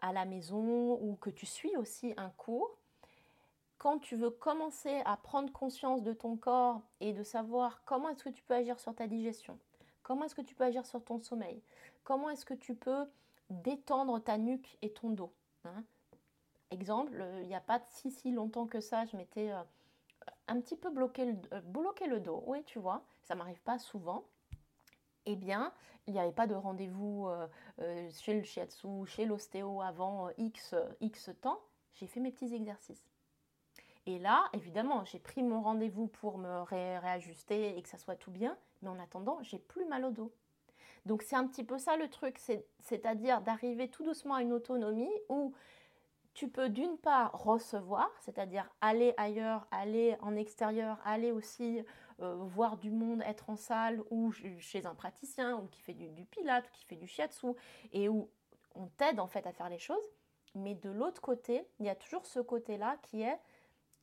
à 0.00 0.12
la 0.12 0.24
maison 0.24 1.00
ou 1.00 1.16
que 1.16 1.30
tu 1.30 1.46
suis 1.46 1.74
aussi 1.76 2.12
un 2.16 2.30
cours, 2.30 2.78
quand 3.78 3.98
tu 3.98 4.14
veux 4.14 4.30
commencer 4.30 5.02
à 5.04 5.16
prendre 5.16 5.52
conscience 5.52 6.02
de 6.02 6.12
ton 6.12 6.36
corps 6.36 6.82
et 7.00 7.12
de 7.12 7.22
savoir 7.22 7.82
comment 7.84 8.10
est-ce 8.10 8.24
que 8.24 8.28
tu 8.30 8.42
peux 8.42 8.54
agir 8.54 8.78
sur 8.78 8.94
ta 8.94 9.06
digestion, 9.06 9.58
comment 10.02 10.24
est-ce 10.24 10.34
que 10.34 10.42
tu 10.42 10.54
peux 10.54 10.64
agir 10.64 10.86
sur 10.86 11.02
ton 11.02 11.18
sommeil, 11.18 11.62
comment 12.04 12.30
est-ce 12.30 12.44
que 12.44 12.54
tu 12.54 12.74
peux 12.74 13.06
détendre 13.50 14.22
ta 14.22 14.38
nuque 14.38 14.76
et 14.82 14.92
ton 14.92 15.10
dos. 15.10 15.32
Hein. 15.64 15.84
Exemple, 16.70 17.20
euh, 17.20 17.40
il 17.42 17.48
n'y 17.48 17.54
a 17.54 17.60
pas 17.60 17.80
si 17.90 18.10
si 18.10 18.32
longtemps 18.32 18.66
que 18.66 18.80
ça, 18.80 19.04
je 19.06 19.16
m'étais 19.16 19.50
euh, 19.50 19.62
un 20.48 20.60
petit 20.60 20.76
peu 20.76 20.90
bloqué 20.90 21.24
le, 21.24 21.36
euh, 21.52 22.06
le 22.08 22.20
dos. 22.20 22.42
Oui, 22.46 22.64
tu 22.64 22.78
vois, 22.78 23.02
ça 23.22 23.34
m'arrive 23.34 23.60
pas 23.62 23.78
souvent. 23.78 24.24
Eh 25.26 25.36
bien, 25.36 25.72
il 26.06 26.12
n'y 26.12 26.20
avait 26.20 26.32
pas 26.32 26.46
de 26.46 26.54
rendez-vous 26.54 27.28
chez 28.12 28.34
le 28.34 28.44
shiatsu, 28.44 29.06
chez 29.06 29.24
l'ostéo 29.24 29.82
avant 29.82 30.30
X, 30.38 30.76
X 31.00 31.30
temps. 31.40 31.60
J'ai 31.94 32.06
fait 32.06 32.20
mes 32.20 32.30
petits 32.30 32.54
exercices. 32.54 33.04
Et 34.06 34.20
là, 34.20 34.48
évidemment, 34.52 35.04
j'ai 35.04 35.18
pris 35.18 35.42
mon 35.42 35.62
rendez-vous 35.62 36.06
pour 36.06 36.38
me 36.38 36.62
réajuster 36.62 37.76
et 37.76 37.82
que 37.82 37.88
ça 37.88 37.98
soit 37.98 38.14
tout 38.14 38.30
bien, 38.30 38.56
mais 38.82 38.88
en 38.88 39.00
attendant, 39.00 39.42
j'ai 39.42 39.58
plus 39.58 39.84
mal 39.84 40.04
au 40.04 40.12
dos. 40.12 40.32
Donc 41.06 41.22
c'est 41.22 41.36
un 41.36 41.46
petit 41.46 41.64
peu 41.64 41.78
ça 41.78 41.96
le 41.96 42.08
truc, 42.08 42.38
c'est-à-dire 42.80 43.40
d'arriver 43.40 43.88
tout 43.88 44.04
doucement 44.04 44.34
à 44.34 44.42
une 44.42 44.52
autonomie 44.52 45.08
où 45.28 45.54
tu 46.34 46.48
peux 46.48 46.68
d'une 46.68 46.98
part 46.98 47.32
recevoir, 47.32 48.10
c'est-à-dire 48.20 48.68
aller 48.80 49.14
ailleurs, 49.16 49.68
aller 49.70 50.16
en 50.20 50.34
extérieur, 50.36 50.98
aller 51.04 51.30
aussi 51.32 51.82
euh, 52.20 52.34
voir 52.34 52.76
du 52.76 52.90
monde, 52.90 53.22
être 53.22 53.48
en 53.48 53.56
salle 53.56 54.02
ou 54.10 54.32
chez 54.58 54.84
un 54.84 54.94
praticien 54.96 55.56
ou 55.56 55.68
qui 55.68 55.80
fait 55.80 55.94
du, 55.94 56.10
du 56.10 56.24
pilate 56.24 56.66
ou 56.66 56.70
qui 56.72 56.84
fait 56.84 56.96
du 56.96 57.06
shiatsu 57.06 57.52
et 57.92 58.08
où 58.08 58.28
on 58.74 58.88
t'aide 58.88 59.20
en 59.20 59.28
fait 59.28 59.46
à 59.46 59.52
faire 59.52 59.68
les 59.68 59.78
choses. 59.78 60.10
Mais 60.56 60.74
de 60.74 60.90
l'autre 60.90 61.20
côté, 61.22 61.68
il 61.78 61.86
y 61.86 61.88
a 61.88 61.94
toujours 61.94 62.26
ce 62.26 62.40
côté-là 62.40 62.96
qui 63.02 63.22
est 63.22 63.38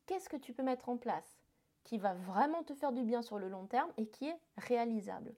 qu'est-ce 0.06 0.28
que 0.30 0.36
tu 0.38 0.54
peux 0.54 0.62
mettre 0.62 0.88
en 0.88 0.96
place 0.96 1.38
qui 1.84 1.98
va 1.98 2.14
vraiment 2.14 2.62
te 2.62 2.74
faire 2.74 2.92
du 2.92 3.04
bien 3.04 3.20
sur 3.20 3.38
le 3.38 3.48
long 3.48 3.66
terme 3.66 3.92
et 3.98 4.08
qui 4.08 4.26
est 4.26 4.40
réalisable? 4.56 5.34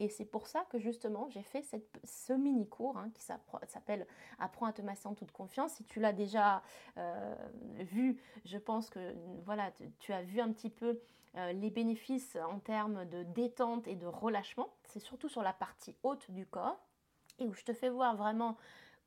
Et 0.00 0.08
c'est 0.08 0.24
pour 0.24 0.46
ça 0.46 0.64
que 0.70 0.78
justement 0.78 1.28
j'ai 1.28 1.42
fait 1.42 1.62
ce 2.04 2.32
mini 2.32 2.66
cours 2.66 2.96
hein, 2.96 3.10
qui 3.14 3.22
s'appelle 3.22 4.06
Apprends 4.38 4.66
à 4.66 4.72
te 4.72 4.82
masser 4.82 5.06
en 5.06 5.14
toute 5.14 5.30
confiance. 5.30 5.74
Si 5.74 5.84
tu 5.84 6.00
l'as 6.00 6.14
déjà 6.14 6.62
euh, 6.96 7.34
vu, 7.80 8.20
je 8.46 8.56
pense 8.56 8.88
que 8.88 9.14
voilà, 9.44 9.70
tu, 9.98 10.12
as 10.14 10.22
vu 10.22 10.40
un 10.40 10.50
petit 10.52 10.70
peu 10.70 10.98
euh, 11.36 11.52
les 11.52 11.70
bénéfices 11.70 12.36
en 12.36 12.58
termes 12.58 13.04
de 13.04 13.22
détente 13.22 13.86
et 13.86 13.94
de 13.94 14.06
relâchement. 14.06 14.72
C'est 14.84 15.00
surtout 15.00 15.28
sur 15.28 15.42
la 15.42 15.52
partie 15.52 15.94
haute 16.02 16.30
du 16.30 16.46
corps 16.46 16.80
et 17.38 17.46
où 17.46 17.52
je 17.52 17.62
te 17.62 17.74
fais 17.74 17.90
voir 17.90 18.16
vraiment 18.16 18.56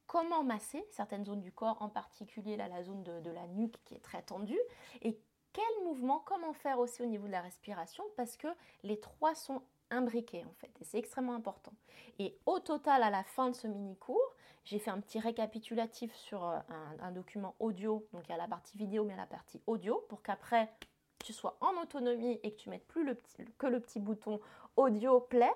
comment 0.06 0.44
masser 0.44 0.86
certaines 0.92 1.26
zones 1.26 1.42
du 1.42 1.52
corps, 1.52 1.82
en 1.82 1.90
particulier 1.90 2.56
la 2.56 2.84
zone 2.84 3.04
de, 3.04 3.20
de 3.20 3.32
la 3.32 3.48
nuque 3.48 3.84
qui 3.84 3.96
est 3.96 4.04
très 4.04 4.22
tendue, 4.22 4.60
et 5.02 5.18
quel 5.54 5.86
mouvement, 5.86 6.20
comment 6.20 6.54
faire 6.54 6.80
aussi 6.80 7.02
au 7.02 7.06
niveau 7.06 7.28
de 7.28 7.32
la 7.32 7.42
respiration, 7.42 8.04
parce 8.18 8.38
que 8.38 8.48
les 8.84 9.00
trois 9.00 9.36
sont 9.36 9.62
imbriqués 9.94 10.44
en 10.46 10.54
fait, 10.60 10.72
et 10.82 10.84
c'est 10.84 10.98
extrêmement 10.98 11.36
important. 11.36 11.74
Et 12.20 12.38
au 12.46 12.60
total, 12.60 13.04
à 13.04 13.10
la 13.10 13.24
fin 13.24 13.50
de 13.50 13.56
ce 13.56 13.68
mini-cours, 13.68 14.36
j'ai 14.66 14.80
fait 14.80 14.92
un 14.92 15.00
petit 15.00 15.20
récapitulatif 15.20 16.14
sur 16.16 16.46
euh, 16.48 16.60
un, 17.00 17.12
document 17.12 17.56
audio, 17.60 18.08
donc 18.14 18.24
il 18.28 18.32
y 18.32 18.36
a 18.36 18.38
la 18.38 18.48
partie 18.48 18.78
vidéo, 18.78 19.04
mais 19.04 19.14
il 19.14 19.18
y 19.18 19.20
a 19.20 19.22
la 19.22 19.28
partie 19.28 19.62
audio, 19.68 20.06
pour 20.10 20.22
qu'après 20.22 20.70
tu 21.24 21.34
sois 21.34 21.58
en 21.62 21.82
autonomie 21.82 22.40
et 22.44 22.54
que 22.54 22.58
tu 22.58 22.70
mettes 22.70 22.88
plus 22.88 23.06
que 23.58 23.68
le 23.68 23.80
petit 23.80 24.00
bouton 24.00 24.40
audio 24.76 25.22
play, 25.22 25.52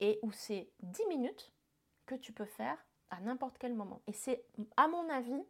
et 0.00 0.18
où 0.22 0.32
c'est 0.32 0.68
10 0.80 1.06
minutes 1.06 1.52
que 2.06 2.14
tu 2.14 2.32
peux 2.32 2.44
faire 2.44 2.76
à 3.10 3.20
n'importe 3.20 3.58
quel 3.58 3.74
moment. 3.74 4.00
Et 4.06 4.12
c'est, 4.12 4.44
à 4.76 4.88
mon 4.88 5.08
avis, 5.08 5.44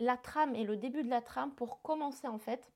la 0.00 0.16
trame 0.16 0.54
et 0.54 0.64
le 0.64 0.76
début 0.76 1.02
de 1.02 1.10
la 1.10 1.20
trame 1.20 1.52
pour 1.54 1.82
commencer 1.82 2.26
en 2.26 2.38
fait 2.38 2.70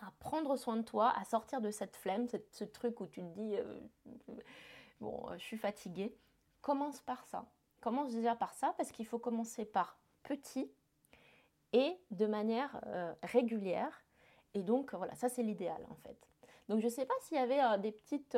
à 0.00 0.10
prendre 0.18 0.56
soin 0.56 0.76
de 0.76 0.82
toi, 0.82 1.12
à 1.16 1.24
sortir 1.24 1.60
de 1.60 1.70
cette 1.70 1.96
flemme, 1.96 2.26
ce 2.50 2.64
truc 2.64 3.00
où 3.00 3.06
tu 3.06 3.22
te 3.22 3.28
dis 3.34 3.56
euh, 3.56 3.80
bon, 5.00 5.28
euh, 5.28 5.38
je 5.38 5.44
suis 5.44 5.58
fatiguée. 5.58 6.14
Commence 6.60 7.00
par 7.00 7.24
ça. 7.24 7.46
Commence 7.80 8.12
déjà 8.12 8.34
par 8.34 8.54
ça 8.54 8.74
parce 8.76 8.90
qu'il 8.92 9.06
faut 9.06 9.18
commencer 9.18 9.64
par 9.64 9.98
petit 10.22 10.70
et 11.72 11.96
de 12.10 12.26
manière 12.26 12.80
euh, 12.86 13.14
régulière. 13.22 14.04
Et 14.54 14.62
donc 14.62 14.94
voilà, 14.94 15.14
ça 15.14 15.28
c'est 15.28 15.42
l'idéal 15.42 15.84
en 15.90 15.94
fait. 15.96 16.16
Donc 16.68 16.80
je 16.80 16.86
ne 16.86 16.90
sais 16.90 17.06
pas 17.06 17.14
s'il 17.20 17.36
y 17.36 17.40
avait 17.40 17.78
des 17.78 17.92
petites 17.92 18.36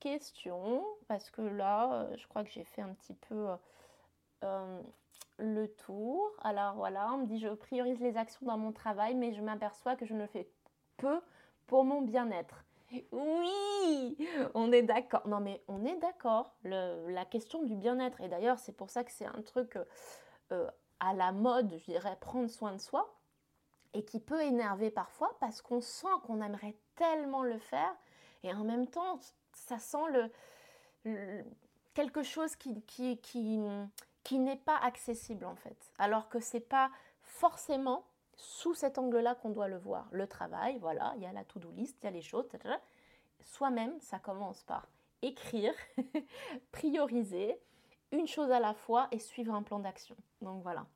questions 0.00 0.84
parce 1.08 1.30
que 1.30 1.40
là, 1.40 2.08
je 2.16 2.26
crois 2.26 2.44
que 2.44 2.50
j'ai 2.50 2.64
fait 2.64 2.82
un 2.82 2.92
petit 2.92 3.14
peu 3.14 3.48
le 5.38 5.68
tour. 5.68 6.30
Alors 6.42 6.74
voilà, 6.74 7.12
on 7.12 7.18
me 7.18 7.26
dit 7.26 7.38
je 7.38 7.48
priorise 7.48 8.00
les 8.00 8.16
actions 8.16 8.46
dans 8.46 8.58
mon 8.58 8.72
travail, 8.72 9.14
mais 9.14 9.32
je 9.32 9.42
m'aperçois 9.42 9.96
que 9.96 10.06
je 10.06 10.14
ne 10.14 10.26
fais 10.26 10.48
peu 10.96 11.20
pour 11.66 11.84
mon 11.84 12.02
bien-être. 12.02 12.64
Oui, 13.10 14.18
on 14.54 14.70
est 14.70 14.82
d'accord. 14.82 15.26
Non 15.26 15.40
mais 15.40 15.62
on 15.68 15.84
est 15.84 15.96
d'accord. 15.96 16.54
La 16.64 17.24
question 17.24 17.62
du 17.62 17.74
bien-être, 17.74 18.20
et 18.20 18.28
d'ailleurs 18.28 18.58
c'est 18.58 18.76
pour 18.76 18.90
ça 18.90 19.02
que 19.02 19.12
c'est 19.12 19.26
un 19.26 19.42
truc 19.42 19.78
euh, 20.52 20.70
à 21.00 21.14
la 21.14 21.32
mode, 21.32 21.74
je 21.78 21.84
dirais, 21.84 22.16
prendre 22.20 22.48
soin 22.48 22.72
de 22.72 22.78
soi, 22.78 23.14
et 23.94 24.04
qui 24.04 24.20
peut 24.20 24.42
énerver 24.42 24.90
parfois 24.90 25.36
parce 25.40 25.62
qu'on 25.62 25.80
sent 25.80 26.06
qu'on 26.26 26.40
aimerait 26.42 26.76
tellement 26.94 27.42
le 27.42 27.58
faire, 27.58 27.94
et 28.42 28.52
en 28.52 28.64
même 28.64 28.86
temps, 28.86 29.18
ça 29.52 29.78
sent 29.78 30.30
le, 31.04 31.44
quelque 31.94 32.22
chose 32.22 32.56
qui, 32.56 32.82
qui 32.82 33.60
qui 34.24 34.38
n'est 34.38 34.56
pas 34.56 34.76
accessible 34.78 35.44
en 35.44 35.56
fait. 35.56 35.92
Alors 35.98 36.28
que 36.28 36.40
c'est 36.40 36.60
pas 36.60 36.90
forcément 37.22 38.04
sous 38.36 38.74
cet 38.74 38.98
angle-là 38.98 39.34
qu'on 39.34 39.50
doit 39.50 39.68
le 39.68 39.78
voir. 39.78 40.08
Le 40.12 40.26
travail, 40.26 40.78
voilà, 40.78 41.12
il 41.16 41.22
y 41.22 41.26
a 41.26 41.32
la 41.32 41.44
to-do 41.44 41.70
list, 41.72 41.98
il 42.02 42.06
y 42.06 42.08
a 42.08 42.12
les 42.12 42.22
choses, 42.22 42.48
Soi-même, 43.44 44.00
ça 44.00 44.18
commence 44.18 44.62
par 44.62 44.86
écrire, 45.20 45.74
prioriser, 46.72 47.58
une 48.12 48.26
chose 48.26 48.50
à 48.50 48.60
la 48.60 48.74
fois 48.74 49.08
et 49.10 49.18
suivre 49.18 49.54
un 49.54 49.62
plan 49.62 49.78
d'action. 49.78 50.16
Donc 50.40 50.62
voilà. 50.62 50.86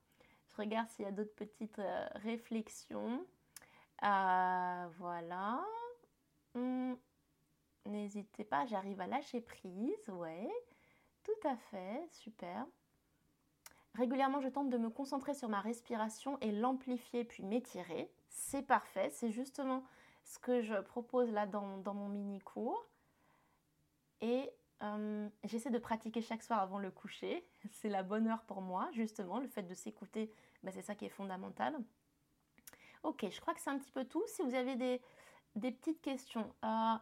Je 0.51 0.57
regarde 0.57 0.89
s'il 0.91 1.05
y 1.05 1.09
a 1.09 1.13
d'autres 1.13 1.35
petites 1.35 1.79
euh, 1.79 2.09
réflexions. 2.17 3.27
Euh, 4.03 4.87
voilà. 4.99 5.65
Hum, 6.55 6.97
n'hésitez 7.87 8.45
pas, 8.45 8.67
j'arrive 8.67 9.01
à 9.01 9.07
lâcher 9.07 9.41
prise, 9.41 10.09
ouais. 10.09 10.49
Tout 11.25 11.49
à 11.49 11.57
fait, 11.57 12.07
super. 12.11 12.67
Régulièrement, 13.97 14.41
je 14.41 14.49
tente 14.49 14.69
de 14.69 14.77
me 14.77 14.91
concentrer 14.91 15.33
sur 15.33 15.49
ma 15.49 15.61
respiration 15.61 16.39
et 16.43 16.53
l'amplifier 16.53 17.25
puis 17.25 17.43
m'étirer. 17.43 18.13
C'est 18.29 18.63
parfait, 18.63 19.09
c'est 19.09 19.31
justement 19.31 19.83
ce 20.25 20.39
que 20.39 20.61
je 20.61 20.75
propose 20.75 21.31
là 21.33 21.47
dans, 21.47 21.95
mon 21.95 22.09
mini-cours. 22.09 22.87
Et 24.21 24.51
euh, 24.83 25.29
j'essaie 25.45 25.71
de 25.71 25.79
pratiquer 25.79 26.21
chaque 26.21 26.43
soir 26.43 26.61
avant 26.61 26.79
le 26.79 26.91
coucher. 26.91 27.49
C'est 27.73 27.89
la 27.89 28.03
bonne 28.03 28.27
heure 28.29 28.43
pour 28.43 28.61
moi, 28.61 28.91
justement. 28.93 29.39
Le 29.39 29.49
fait 29.49 29.63
de 29.63 29.75
s'écouter, 29.75 30.31
ben, 30.63 30.71
c'est 30.73 30.83
ça 30.83 30.95
qui 30.95 31.07
est 31.07 31.11
fondamental. 31.11 31.75
Ok, 33.03 33.25
je 33.31 33.41
crois 33.41 33.55
que 33.55 33.61
c'est 33.61 33.71
un 33.71 33.79
petit 33.79 33.93
peu 33.93 34.05
tout. 34.05 34.23
Si 34.27 34.43
vous 34.43 34.55
avez 34.55 34.75
des, 34.75 35.01
petites 35.55 36.03
questions. 36.03 36.53
Euh, 36.65 36.97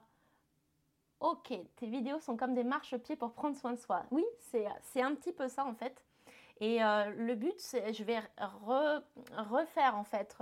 ok, 1.21 1.55
tes 1.77 1.87
vidéos 1.87 2.21
sont 2.21 2.37
comme 2.37 2.55
des 2.55 2.65
marches-pieds 2.65 3.17
pour 3.17 3.33
prendre 3.33 3.57
soin 3.57 3.73
de 3.73 3.79
soi. 3.79 4.05
Oui, 4.11 4.25
c'est 4.39 5.03
un 5.03 5.15
petit 5.15 5.33
peu 5.33 5.49
ça 5.49 5.65
en 5.65 5.75
fait. 5.75 6.04
Et 6.61 6.83
euh, 6.83 7.11
le 7.17 7.35
but, 7.35 7.55
c'est 7.59 7.93
je 7.93 8.05
vais 8.05 8.21
refaire 8.39 9.97
en 9.97 10.05
fait 10.05 10.37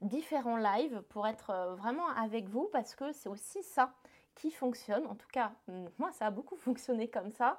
différents 0.00 0.56
lives 0.56 1.02
pour 1.08 1.26
être 1.26 1.50
euh, 1.50 1.74
vraiment 1.74 2.08
avec 2.10 2.48
vous 2.48 2.68
parce 2.72 2.94
que 2.94 3.12
c'est 3.12 3.28
aussi 3.28 3.62
ça 3.62 3.92
qui 4.34 4.50
fonctionne. 4.50 5.06
En 5.06 5.14
tout 5.14 5.28
cas, 5.32 5.52
moi, 5.98 6.12
ça 6.12 6.26
a 6.26 6.30
beaucoup 6.30 6.56
fonctionné 6.56 7.08
comme 7.08 7.30
ça. 7.30 7.58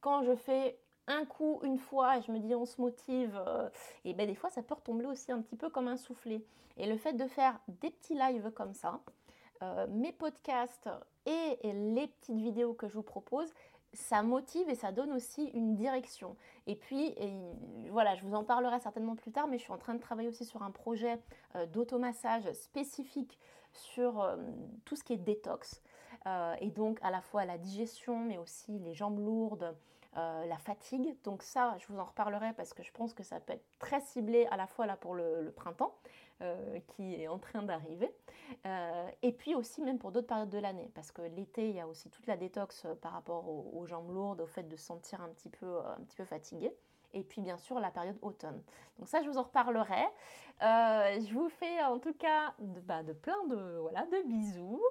Quand 0.00 0.22
je 0.22 0.36
fais 0.36 0.78
un 1.08 1.24
coup, 1.24 1.60
une 1.64 1.78
fois, 1.78 2.18
et 2.18 2.22
je 2.22 2.30
me 2.30 2.38
dis 2.38 2.54
on 2.54 2.66
se 2.66 2.80
motive, 2.80 3.40
euh, 3.46 3.68
et 4.04 4.12
ben 4.12 4.26
des 4.26 4.34
fois 4.34 4.50
ça 4.50 4.62
peut 4.62 4.74
retomber 4.74 5.06
aussi 5.06 5.32
un 5.32 5.40
petit 5.40 5.56
peu 5.56 5.70
comme 5.70 5.88
un 5.88 5.96
soufflet. 5.96 6.44
Et 6.76 6.86
le 6.86 6.96
fait 6.96 7.14
de 7.14 7.26
faire 7.26 7.58
des 7.66 7.90
petits 7.90 8.14
lives 8.14 8.52
comme 8.52 8.74
ça, 8.74 9.00
mes 9.88 10.12
podcasts 10.12 10.88
et, 11.26 11.58
les 11.64 12.06
petites 12.06 12.36
vidéos 12.36 12.72
que 12.74 12.86
je 12.86 12.94
vous 12.94 13.02
propose, 13.02 13.52
ça 13.92 14.22
motive 14.22 14.68
et 14.68 14.74
ça 14.74 14.92
donne 14.92 15.12
aussi 15.12 15.44
une 15.54 15.74
direction. 15.74 16.36
Et 16.66 16.76
puis, 16.76 17.14
voilà, 17.90 18.14
je 18.14 18.24
vous 18.24 18.34
en 18.34 18.44
parlerai 18.44 18.80
certainement 18.80 19.16
plus 19.16 19.32
tard, 19.32 19.48
mais 19.48 19.58
je 19.58 19.62
suis 19.62 19.72
en 19.72 19.78
train 19.78 19.94
de 19.94 20.00
travailler 20.00 20.28
aussi 20.28 20.44
sur 20.44 20.62
un 20.62 20.70
projet 20.70 21.18
euh, 21.56 21.66
d'automassage 21.66 22.50
spécifique 22.52 23.38
sur 23.72 24.20
euh, 24.20 24.36
tout 24.84 24.96
ce 24.96 25.04
qui 25.04 25.14
est 25.14 25.18
détox. 25.18 25.82
Euh, 26.26 26.54
et 26.60 26.70
donc 26.70 26.98
à 27.02 27.10
la 27.10 27.20
fois 27.20 27.44
la 27.44 27.58
digestion, 27.58 28.18
mais 28.18 28.38
aussi 28.38 28.78
les 28.78 28.94
jambes 28.94 29.18
lourdes, 29.18 29.74
la 30.16 30.58
fatigue. 30.58 31.16
Donc 31.22 31.44
ça, 31.44 31.76
je 31.78 31.86
vous 31.86 32.00
en 32.00 32.04
reparlerai 32.04 32.52
parce 32.54 32.74
que 32.74 32.82
je 32.82 32.90
pense 32.90 33.14
que 33.14 33.22
ça 33.22 33.38
peut 33.38 33.52
être 33.52 33.64
très 33.78 34.00
ciblé 34.00 34.48
à 34.50 34.56
la 34.56 34.66
fois 34.66 34.84
là 34.84 34.96
pour 34.96 35.14
le 35.14 35.52
printemps, 35.54 35.94
euh, 36.40 36.78
qui 36.86 37.20
est 37.20 37.26
en 37.26 37.38
train 37.38 37.62
d'arriver. 37.62 38.14
Euh, 38.64 39.10
et 39.22 39.32
puis 39.32 39.56
aussi 39.56 39.82
même 39.82 39.98
pour 39.98 40.12
d'autres 40.12 40.28
périodes 40.28 40.50
de 40.50 40.58
l'année, 40.58 40.88
parce 40.94 41.10
que 41.10 41.20
l'été, 41.22 41.68
il 41.68 41.74
y 41.74 41.80
a 41.80 41.88
aussi 41.88 42.10
toute 42.10 42.28
la 42.28 42.36
détox 42.36 42.84
euh, 42.84 42.94
par 42.94 43.10
rapport 43.10 43.48
aux, 43.48 43.84
jambes 43.86 44.12
lourdes, 44.12 44.40
au 44.40 44.46
fait 44.46 44.62
de 44.62 44.76
se 44.76 44.84
sentir 44.84 45.20
un 45.20 45.30
petit 45.30 45.48
peu, 45.48 45.80
un 45.80 46.00
petit 46.04 46.16
peu 46.16 46.24
fatigué 46.24 46.72
et 47.12 47.24
puis 47.24 47.40
bien 47.40 47.56
sûr 47.56 47.80
la 47.80 47.90
période 47.90 48.18
automne. 48.22 48.62
Donc 48.98 49.08
ça, 49.08 49.20
je 49.20 49.28
vous 49.28 49.38
en 49.38 49.42
reparlerai. 49.42 50.04
je 50.60 51.34
vous 51.34 51.48
fais 51.48 51.82
en 51.82 51.98
tout 51.98 52.12
cas 52.12 52.54
de, 52.60 52.78
bah, 52.80 53.02
plein 53.20 53.44
de, 53.48 53.78
voilà, 53.80 54.06
de 54.06 54.22
bisous. 54.28 54.82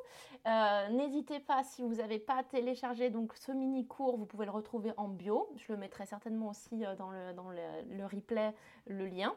N'hésitez 0.91 1.39
pas, 1.39 1.63
si 1.63 1.81
vous 1.81 1.95
n'avez 1.95 2.19
pas 2.19 2.43
téléchargé 2.43 3.09
donc, 3.09 3.33
ce 3.35 3.53
mini-cours, 3.53 4.17
vous 4.17 4.25
pouvez 4.25 4.45
le 4.45 4.51
retrouver 4.51 4.91
en 4.97 5.07
bio. 5.07 5.47
Je 5.55 5.71
le 5.71 5.77
mettrai 5.77 6.05
certainement 6.05 6.49
aussi 6.49 6.83
dans 6.97 7.11
le, 7.11 7.31
dans 7.33 7.49
le 7.49 8.05
replay, 8.05 8.53
le 8.87 9.05
lien. 9.05 9.33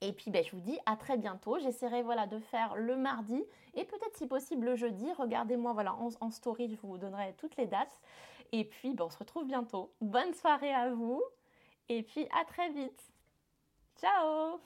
Et 0.00 0.12
puis 0.12 0.30
ben, 0.30 0.44
je 0.44 0.52
vous 0.52 0.60
dis 0.60 0.78
à 0.86 0.96
très 0.96 1.16
bientôt. 1.16 1.58
J'essaierai 1.58 2.02
voilà, 2.02 2.26
de 2.26 2.38
faire 2.38 2.76
le 2.76 2.96
mardi 2.96 3.42
et 3.74 3.84
peut-être 3.84 4.16
si 4.16 4.26
possible 4.26 4.66
le 4.66 4.76
jeudi. 4.76 5.12
Regardez-moi 5.12 5.72
voilà, 5.72 5.94
en, 5.94 6.30
story, 6.30 6.68
je 6.68 6.86
vous 6.86 6.98
donnerai 6.98 7.34
toutes 7.38 7.56
les 7.56 7.66
dates. 7.66 8.00
Et 8.52 8.64
puis 8.64 8.94
ben, 8.94 9.04
on 9.04 9.10
se 9.10 9.18
retrouve 9.18 9.46
bientôt. 9.46 9.92
Bonne 10.00 10.34
soirée 10.34 10.72
à 10.72 10.90
vous 10.90 11.22
et 11.88 12.02
puis 12.02 12.26
à 12.40 12.44
très 12.44 12.70
vite. 12.70 13.02
Ciao 14.00 14.60